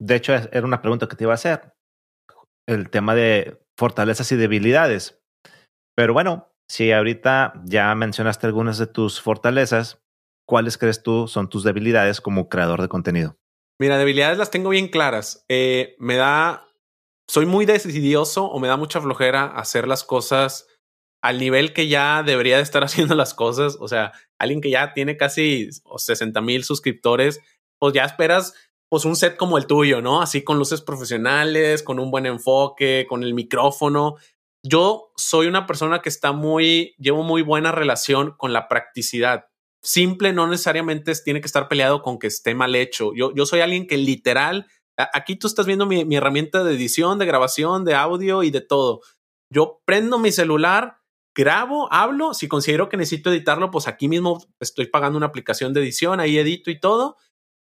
[0.00, 1.74] De hecho, era una pregunta que te iba a hacer.
[2.66, 5.20] El tema de fortalezas y debilidades.
[5.96, 10.02] Pero bueno, si ahorita ya mencionaste algunas de tus fortalezas,
[10.46, 13.36] ¿cuáles crees tú son tus debilidades como creador de contenido?
[13.80, 15.44] Mira, debilidades las tengo bien claras.
[15.48, 16.68] Eh, me da,
[17.28, 20.68] soy muy decidioso o me da mucha flojera hacer las cosas
[21.22, 23.76] al nivel que ya debería de estar haciendo las cosas.
[23.80, 27.40] O sea, alguien que ya tiene casi 60 mil suscriptores,
[27.78, 28.54] pues ya esperas
[28.88, 30.20] pues un set como el tuyo, ¿no?
[30.20, 34.16] Así con luces profesionales, con un buen enfoque, con el micrófono.
[34.64, 39.46] Yo soy una persona que está muy, llevo muy buena relación con la practicidad.
[39.82, 43.12] Simple no necesariamente tiene que estar peleado con que esté mal hecho.
[43.14, 44.66] Yo, yo soy alguien que literal,
[44.96, 48.60] aquí tú estás viendo mi, mi herramienta de edición, de grabación, de audio y de
[48.60, 49.02] todo.
[49.52, 50.99] Yo prendo mi celular,
[51.34, 55.80] grabo, hablo, si considero que necesito editarlo, pues aquí mismo estoy pagando una aplicación de
[55.80, 57.16] edición, ahí edito y todo,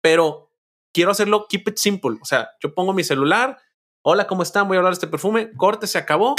[0.01, 0.51] pero
[0.93, 3.57] quiero hacerlo keep it simple, o sea, yo pongo mi celular,
[4.03, 4.67] hola, ¿cómo están?
[4.67, 6.35] Voy a hablar de este perfume, corte, se acabó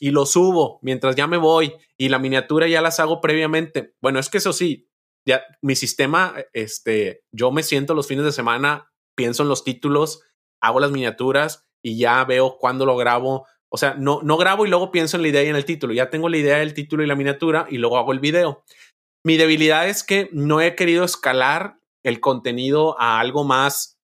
[0.00, 3.94] y lo subo mientras ya me voy y la miniatura ya las hago previamente.
[4.00, 4.88] Bueno, es que eso sí,
[5.24, 10.22] ya mi sistema, este, yo me siento los fines de semana, pienso en los títulos,
[10.60, 13.46] hago las miniaturas y ya veo cuándo lo grabo.
[13.72, 15.94] O sea, no, no grabo y luego pienso en la idea y en el título.
[15.94, 18.64] Ya tengo la idea del título y la miniatura y luego hago el video.
[19.24, 23.98] Mi debilidad es que no he querido escalar el contenido a algo más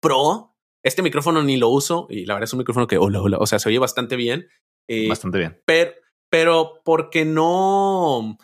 [0.00, 0.56] pro.
[0.82, 3.46] Este micrófono ni lo uso y la verdad es un micrófono que, hola, hola, o
[3.46, 4.48] sea, se oye bastante bien.
[4.88, 5.62] Eh, bastante bien.
[5.64, 5.92] Pero,
[6.28, 8.36] pero porque no,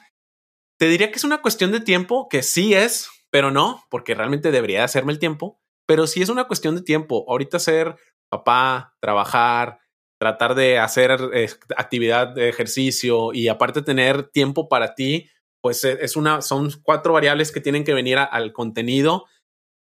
[0.80, 4.50] te diría que es una cuestión de tiempo, que sí es, pero no, porque realmente
[4.50, 7.26] debería hacerme el tiempo, pero sí es una cuestión de tiempo.
[7.28, 7.96] Ahorita ser
[8.30, 9.80] papá, trabajar,
[10.20, 11.16] tratar de hacer
[11.76, 15.30] actividad de ejercicio y aparte tener tiempo para ti,
[15.62, 19.24] pues e, es una, son cuatro variables que tienen que venir al contenido.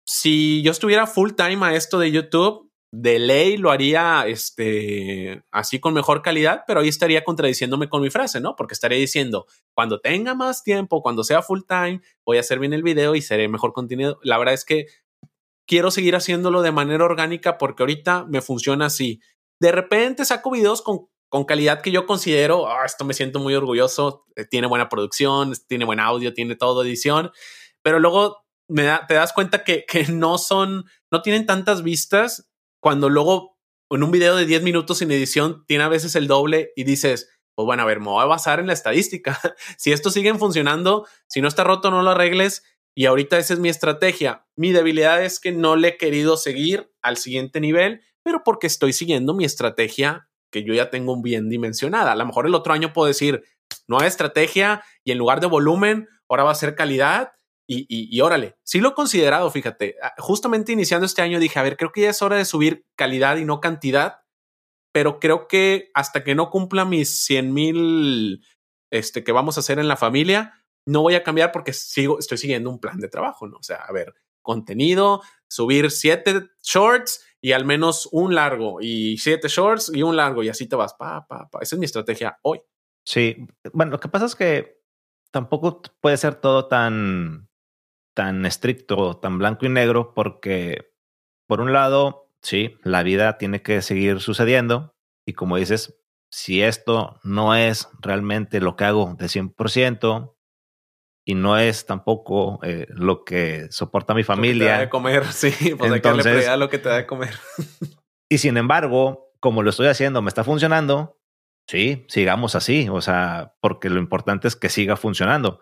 [0.05, 5.79] Si yo estuviera full time a esto de YouTube, de ley lo haría este, así
[5.79, 8.57] con mejor calidad, pero ahí estaría contradiciéndome con mi frase, ¿no?
[8.57, 12.73] Porque estaría diciendo, cuando tenga más tiempo, cuando sea full time, voy a hacer bien
[12.73, 14.19] el video y seré mejor contenido.
[14.23, 14.87] La verdad es que
[15.67, 19.21] quiero seguir haciéndolo de manera orgánica porque ahorita me funciona así.
[19.65, 23.55] De repente saco videos con, con calidad que yo considero, ah, esto me siento muy
[23.55, 27.33] orgulloso, eh, tiene buena producción, tiene buen audio, tiene todo edición,
[27.81, 33.59] pero luego te das cuenta que, no son, no tienen tantas vistas cuando luego
[33.89, 37.31] en un video de 10 minutos sin edición tiene a veces el doble y dices,
[37.55, 39.41] pues bueno, a ver, me voy a basar en la estadística.
[39.79, 42.65] si esto sigue funcionando, si no está roto, no lo arregles.
[42.95, 44.47] Y ahorita esa es mi estrategia.
[44.57, 48.93] Mi debilidad es que no le he querido seguir al siguiente nivel, pero porque estoy
[48.93, 52.13] siguiendo mi estrategia que yo ya tengo bien dimensionada.
[52.13, 53.45] A lo mejor el otro año puedo decir,
[53.87, 57.33] nueva estrategia y en lugar de volumen, ahora va a ser calidad
[57.67, 61.63] y, y, órale, sí lo he considerado, fíjate, ah, justamente iniciando este año dije, a
[61.63, 64.19] ver, creo que ya es hora de subir calidad y no cantidad,
[64.93, 68.45] pero creo que hasta que no cumpla mis 100 mil
[68.91, 72.37] este, que vamos a hacer en la familia, no voy a cambiar porque sigo, estoy
[72.37, 73.57] siguiendo un plan de trabajo, ¿no?
[73.57, 79.49] O sea, a ver, contenido, subir siete shorts y al menos un largo, y siete
[79.49, 81.59] shorts y un largo, y así te vas, pa, pa, pa.
[81.61, 82.63] Esa es mi estrategia hoy.
[83.05, 83.37] Sí,
[83.75, 84.81] bueno, lo que pasa es que
[85.31, 87.51] tampoco puede ser todo tan
[88.15, 90.95] tan estricto, tan blanco y negro, porque
[91.47, 94.95] por un lado, sí, la vida tiene que seguir sucediendo
[95.27, 100.34] y como dices, si esto no es realmente lo que hago de 100%
[101.25, 104.65] y no es tampoco eh, lo que soporta mi familia.
[104.65, 106.97] Lo que te da de comer, sí, pues Entonces, hay que lo que te da
[106.97, 107.35] de comer.
[108.29, 111.19] y sin embargo, como lo estoy haciendo, me está funcionando,
[111.67, 115.61] sí, sigamos así, o sea, porque lo importante es que siga funcionando.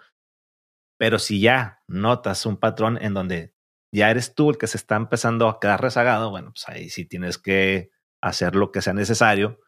[0.99, 3.55] Pero si ya notas un patrón en donde
[3.93, 7.05] ya eres tú el que se está empezando a quedar rezagado, bueno, pues ahí sí
[7.05, 7.91] tienes que
[8.21, 9.61] hacer lo que sea necesario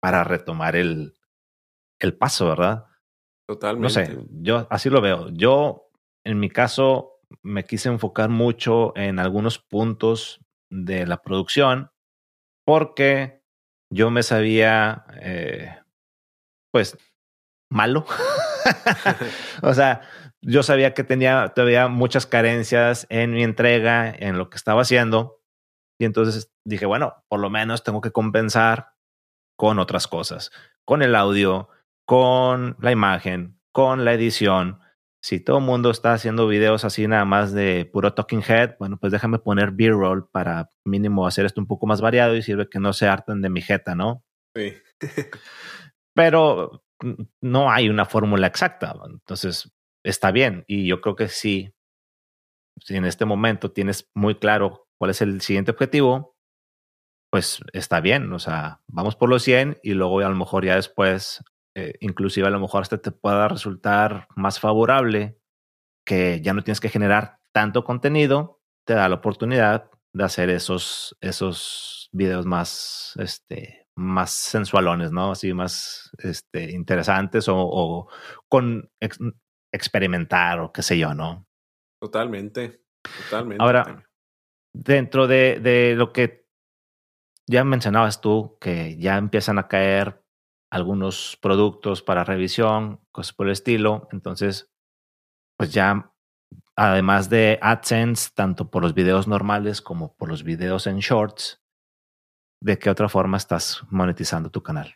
[0.00, 1.14] para retomar el,
[1.98, 2.87] el paso, ¿verdad?
[3.48, 3.82] Totalmente.
[3.82, 5.30] No sé, yo así lo veo.
[5.30, 5.90] Yo,
[6.22, 10.40] en mi caso, me quise enfocar mucho en algunos puntos
[10.70, 11.90] de la producción
[12.66, 13.42] porque
[13.90, 15.78] yo me sabía, eh,
[16.70, 16.98] pues,
[17.70, 18.04] malo.
[19.62, 20.02] o sea,
[20.42, 25.40] yo sabía que tenía todavía muchas carencias en mi entrega, en lo que estaba haciendo.
[25.98, 28.92] Y entonces dije, bueno, por lo menos tengo que compensar
[29.56, 30.52] con otras cosas,
[30.84, 31.70] con el audio,
[32.08, 34.80] con la imagen, con la edición.
[35.22, 38.96] Si todo el mundo está haciendo videos así nada más de puro talking head, bueno,
[38.98, 42.80] pues déjame poner B-roll para mínimo hacer esto un poco más variado y sirve que
[42.80, 44.24] no se harten de mi jeta, ¿no?
[44.56, 44.72] Sí.
[46.14, 46.82] Pero
[47.42, 48.94] no hay una fórmula exacta.
[49.04, 49.70] Entonces,
[50.02, 50.64] está bien.
[50.66, 51.74] Y yo creo que sí,
[52.80, 56.38] si en este momento tienes muy claro cuál es el siguiente objetivo,
[57.30, 58.32] pues está bien.
[58.32, 61.44] O sea, vamos por los 100 y luego a lo mejor ya después,
[61.78, 65.38] eh, inclusive a lo mejor hasta te pueda resultar más favorable
[66.04, 71.16] que ya no tienes que generar tanto contenido, te da la oportunidad de hacer esos,
[71.20, 75.30] esos videos más, este, más sensualones, ¿no?
[75.30, 78.08] Así más este, interesantes o, o
[78.48, 78.90] con
[79.72, 81.46] experimentar o qué sé yo, ¿no?
[82.02, 82.82] Totalmente,
[83.24, 83.62] totalmente.
[83.62, 84.04] Ahora,
[84.74, 86.48] dentro de, de lo que
[87.46, 90.24] ya mencionabas tú, que ya empiezan a caer
[90.70, 94.70] algunos productos para revisión, cosas por el estilo, entonces,
[95.56, 96.12] pues ya,
[96.76, 101.62] además de AdSense, tanto por los videos normales como por los videos en shorts,
[102.62, 104.94] ¿de qué otra forma estás monetizando tu canal?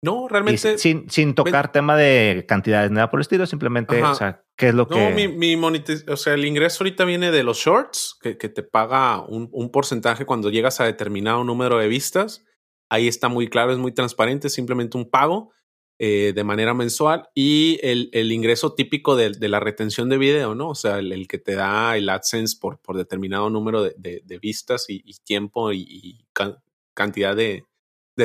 [0.00, 0.78] No, realmente.
[0.78, 4.74] sin, sin tocar tema de cantidades, nada por el estilo, simplemente, o sea, ¿qué es
[4.74, 4.94] lo que.?
[4.94, 8.62] No, mi, mi o sea, el ingreso ahorita viene de los shorts, que, que te
[8.62, 12.44] paga un, un, porcentaje cuando llegas a determinado número de vistas.
[12.88, 15.52] Ahí está muy claro, es muy transparente, simplemente un pago
[16.00, 20.54] eh, de manera mensual y el, el ingreso típico de, de, la retención de video,
[20.54, 20.68] ¿no?
[20.68, 24.86] O sea, el, que te da el AdSense por, por determinado número de, de, vistas
[24.88, 26.62] y, tiempo y, y ca
[26.94, 27.64] cantidad de,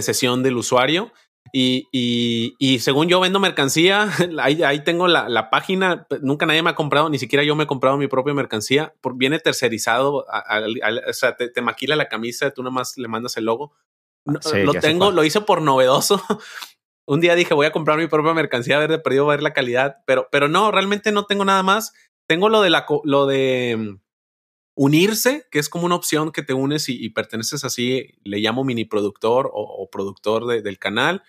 [0.01, 1.11] sesión del usuario.
[1.51, 4.07] Y, y, según yo vendo mercancía,
[4.39, 7.64] ahí, ahí tengo la, la, página, nunca nadie me ha comprado, ni siquiera yo me
[7.64, 12.51] he comprado mi propia mercancía, por, viene tercerizado, o sea, te, te, maquila la camisa,
[12.51, 13.74] tú nada más le mandas el logo.
[14.26, 16.21] No, sí, lo tengo, lo hice por novedoso,
[17.05, 19.43] un día dije voy a comprar mi propia mercancía, a ver de perdido, a ver
[19.43, 21.93] la calidad, pero, pero no, realmente no tengo nada más.
[22.28, 23.99] Tengo lo de la, lo de mm,
[24.76, 28.63] unirse, que es como una opción que te unes y, y perteneces así, le llamo
[28.63, 31.24] mini productor o, o productor de, del canal.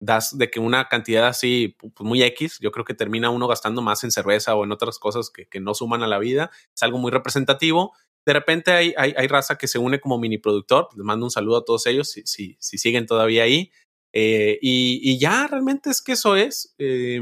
[0.00, 3.82] Das de que una cantidad así pues muy X, yo creo que termina uno gastando
[3.82, 6.50] más en cerveza o en otras cosas que, que no suman a la vida.
[6.74, 7.92] Es algo muy representativo.
[8.26, 10.88] De repente hay, hay, hay raza que se une como mini productor.
[10.96, 13.70] Les mando un saludo a todos ellos si, si, si siguen todavía ahí.
[14.12, 16.74] Eh, y, y, ya realmente es que eso es.
[16.78, 17.20] Eh,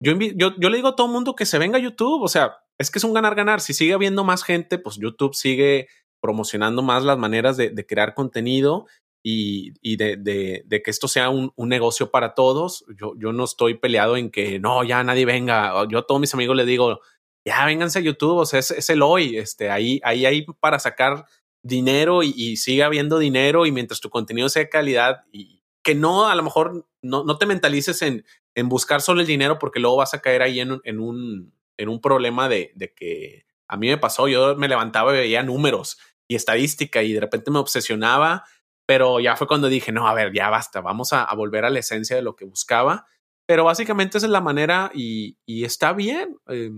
[0.00, 2.22] yo, yo, yo, le digo a todo mundo que se venga a YouTube.
[2.22, 3.60] O sea, es que es un ganar-ganar.
[3.60, 5.88] Si sigue habiendo más gente, pues YouTube sigue
[6.20, 8.86] promocionando más las maneras de, crear contenido
[9.22, 12.84] y, y de, de, de, que esto sea un, un, negocio para todos.
[12.98, 15.86] Yo, yo no estoy peleado en que no, ya nadie venga.
[15.88, 17.00] Yo a todos mis amigos les digo,
[17.46, 18.36] ya vénganse a YouTube.
[18.36, 19.38] O sea, es, es el hoy.
[19.38, 21.24] Este, ahí, ahí hay para sacar
[21.62, 25.94] dinero y, y sigue habiendo dinero y mientras tu contenido sea de calidad y, que
[25.94, 28.24] no, a lo mejor no, no te mentalices en,
[28.56, 31.88] en, buscar solo el dinero porque luego vas a caer ahí en, en, un, en
[31.88, 35.96] un problema de, de, que a mí me pasó, yo me levantaba y veía números
[36.26, 38.42] y estadística y de repente me obsesionaba,
[38.84, 41.78] pero ya fue cuando dije, no, a ver, ya basta, vamos a, volver a la
[41.78, 43.06] esencia de lo que buscaba.
[43.46, 46.36] Pero básicamente es la manera y, está bien.
[46.48, 46.68] Eh,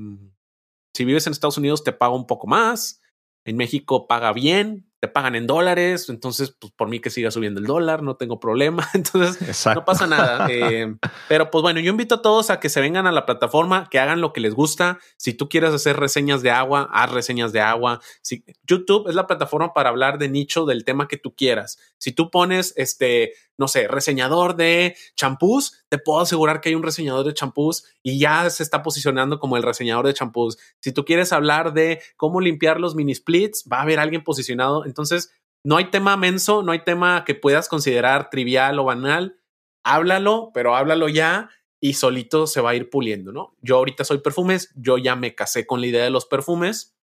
[0.99, 3.01] si vives en Estados Unidos te paga un poco más,
[3.45, 7.61] en México paga bien, te pagan en dólares, entonces, pues por mí que siga subiendo
[7.61, 9.79] el dólar, no tengo problema, entonces Exacto.
[9.79, 10.49] no pasa nada.
[10.51, 10.93] Eh,
[11.29, 14.01] pero pues bueno, yo invito a todos a que se vengan a la plataforma, que
[14.01, 14.99] hagan lo que les gusta.
[15.17, 18.01] Si tú quieres hacer reseñas de agua, haz reseñas de agua.
[18.21, 21.79] Si, YouTube es la plataforma para hablar de nicho del tema que tú quieras.
[21.99, 26.83] Si tú pones, este, no sé, reseñador de champús, te puedo asegurar que hay un
[26.83, 30.59] reseñador de champús y ya se está posicionando como el reseñador de champús.
[30.81, 34.87] Si tú quieres hablar de cómo limpiar los mini splits, va a haber alguien posicionado
[34.87, 35.33] entonces,
[35.65, 39.39] no hay tema menso, no hay tema que puedas considerar trivial o banal.
[39.85, 41.51] Háblalo, pero háblalo ya
[41.81, 43.57] y solito se va a ir puliendo, ¿no?
[43.61, 46.97] Yo ahorita soy perfumes, yo ya me casé con la idea de los perfumes.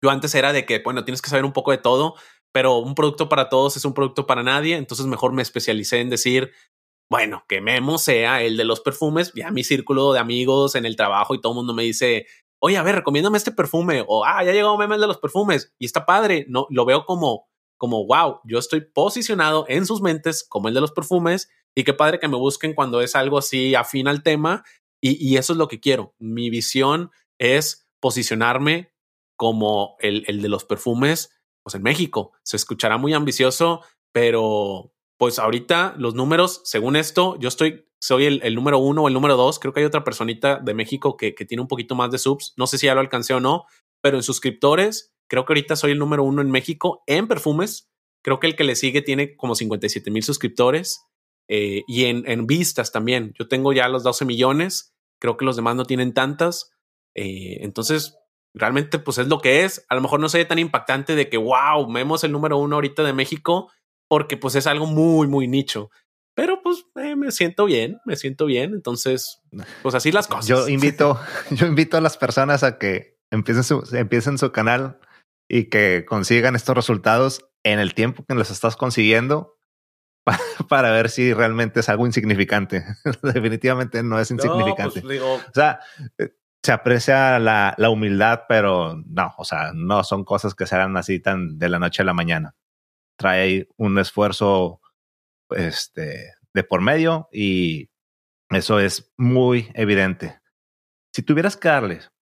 [0.00, 2.14] Yo antes era de que, bueno, tienes que saber un poco de todo,
[2.52, 4.76] pero un producto para todos es un producto para nadie.
[4.76, 6.52] Entonces mejor me especialicé en decir,
[7.10, 9.32] bueno, que Memo sea el de los perfumes.
[9.34, 12.26] Ya mi círculo de amigos en el trabajo y todo el mundo me dice,
[12.60, 15.86] oye, a ver, recomiéndame este perfume, o ah, ya llegó Meme de los perfumes, y
[15.86, 20.68] está padre, no, lo veo como, como, wow, yo estoy posicionado en sus mentes como
[20.68, 24.08] el de los perfumes, y qué padre que me busquen cuando es algo así afín
[24.08, 24.64] al tema,
[25.00, 26.14] y, y eso es lo que quiero.
[26.18, 28.92] Mi visión es posicionarme
[29.36, 31.30] como el, el de los perfumes,
[31.68, 32.32] pues en México.
[32.42, 38.40] Se escuchará muy ambicioso, pero pues ahorita los números, según esto, yo estoy soy el,
[38.44, 39.58] el, número uno o el número dos.
[39.58, 42.54] Creo que hay otra personita de México que, que, tiene un poquito más de subs.
[42.56, 43.64] No sé si ya lo alcancé o no,
[44.00, 47.90] pero en suscriptores, creo que ahorita soy el número uno en México en perfumes.
[48.22, 51.00] Creo que el que le sigue tiene como 57 mil suscriptores
[51.48, 53.32] eh, y en, en, vistas también.
[53.36, 54.94] Yo tengo ya los 12 millones.
[55.20, 56.70] Creo que los demás no tienen tantas.
[57.16, 58.16] Eh, entonces,
[58.54, 59.84] realmente, pues es lo que es.
[59.88, 63.02] A lo mejor no sería tan impactante de que, wow, vemos el número uno ahorita
[63.02, 63.70] de México,
[64.08, 65.90] porque pues es algo muy, muy nicho.
[66.34, 68.72] Pero pues eh, me siento bien, me siento bien.
[68.72, 69.42] Entonces,
[69.82, 70.46] pues así las cosas.
[70.46, 71.18] Yo invito,
[71.50, 75.00] yo invito a las personas a que empiecen su, empiecen su canal
[75.48, 79.58] y que consigan estos resultados en el tiempo que los estás consiguiendo
[80.24, 80.38] para,
[80.68, 82.84] para ver si realmente es algo insignificante.
[83.22, 85.00] Definitivamente no es insignificante.
[85.00, 85.80] No, pues, digo, o sea,
[86.18, 86.30] eh,
[86.62, 90.96] se aprecia la, la, humildad, pero no, o sea, no son cosas que se hagan
[90.96, 92.56] así tan de la noche a la mañana.
[93.16, 94.80] Trae un esfuerzo
[95.50, 97.90] este, de por medio y
[98.50, 100.40] eso es muy evidente.
[101.12, 102.12] Si tuvieras que darles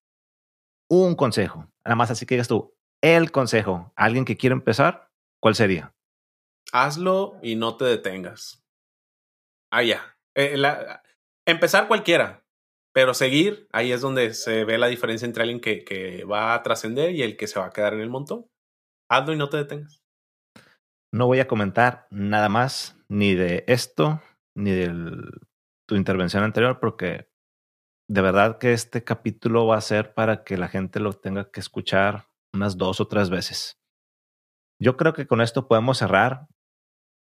[0.88, 5.10] un consejo, nada más así que digas tú, el consejo a alguien que quiere empezar,
[5.40, 5.94] ¿cuál sería?
[6.72, 8.64] Hazlo y no te detengas.
[9.70, 10.16] Ah, ya.
[10.34, 10.56] Eh,
[11.46, 12.45] empezar cualquiera,
[12.96, 16.62] pero seguir, ahí es donde se ve la diferencia entre alguien que, que va a
[16.62, 18.46] trascender y el que se va a quedar en el montón.
[19.10, 20.02] Hazlo y no te detengas.
[21.12, 24.22] No voy a comentar nada más ni de esto,
[24.54, 24.90] ni de
[25.86, 27.28] tu intervención anterior, porque
[28.08, 31.60] de verdad que este capítulo va a ser para que la gente lo tenga que
[31.60, 33.78] escuchar unas dos o tres veces.
[34.80, 36.48] Yo creo que con esto podemos cerrar.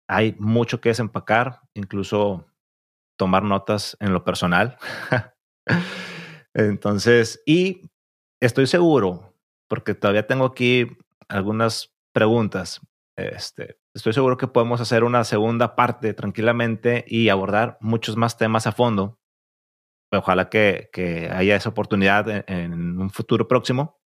[0.09, 2.49] hay mucho que desempacar, incluso
[3.17, 4.77] tomar notas en lo personal.
[6.55, 7.91] Entonces, y
[8.41, 9.35] estoy seguro,
[9.69, 10.87] porque todavía tengo aquí
[11.29, 12.81] algunas preguntas.
[13.17, 18.67] Este, estoy seguro que podemos hacer una segunda parte tranquilamente y abordar muchos más temas
[18.67, 19.19] a fondo.
[20.13, 20.91] Ojalá que,
[21.33, 23.99] haya esa oportunidad en, en, un futuro próximo,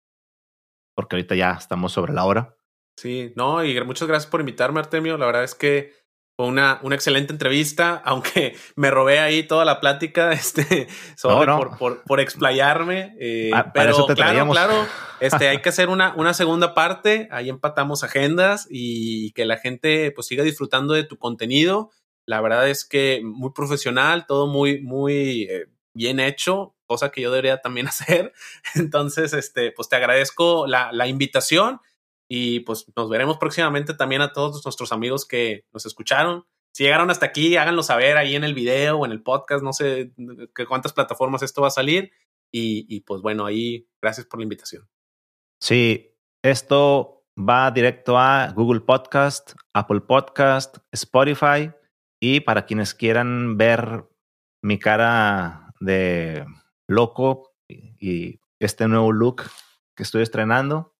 [0.95, 2.55] porque ahorita ya estamos sobre la hora.
[2.97, 5.17] Sí, no, y muchas gracias por invitarme, Artemio.
[5.17, 5.93] La verdad es que
[6.37, 11.77] fue una, una excelente entrevista, aunque me robé ahí toda la plática, este, sobre Por,
[11.77, 13.15] por, por, explayarme.
[13.19, 14.87] Eh, ah, pero claro, claro,
[15.19, 17.27] este, hay que hacer una, una segunda parte.
[17.31, 21.89] Ahí empatamos agendas y que la gente pues siga disfrutando de tu contenido.
[22.27, 27.31] La verdad es que muy profesional, todo muy, muy eh, bien hecho, cosa que yo
[27.31, 28.31] debería también hacer.
[28.75, 31.79] Entonces, este, pues te agradezco la, la invitación
[32.29, 36.45] y pues nos veremos próximamente también a todos nuestros amigos que nos escucharon.
[36.73, 39.73] Si llegaron hasta aquí, háganlo saber ahí en el video o en el podcast, no
[39.73, 40.11] sé
[40.53, 42.11] que cuántas plataformas esto va a salir.
[42.51, 44.87] Y, y pues bueno, ahí gracias por la invitación.
[45.59, 51.71] Sí, esto va directo a Google Podcast, Apple Podcast, Spotify
[52.19, 54.07] y para quienes quieran ver
[54.63, 56.45] mi cara de
[56.87, 59.43] loco y este nuevo look
[59.95, 60.95] que estoy estrenando,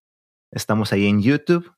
[0.51, 1.73] Estamos ahí en YouTube.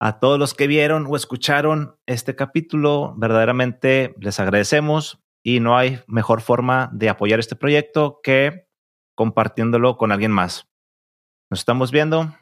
[0.00, 6.00] A todos los que vieron o escucharon este capítulo, verdaderamente les agradecemos y no hay
[6.06, 8.68] mejor forma de apoyar este proyecto que
[9.16, 10.68] compartiéndolo con alguien más.
[11.50, 12.32] Nos estamos viendo.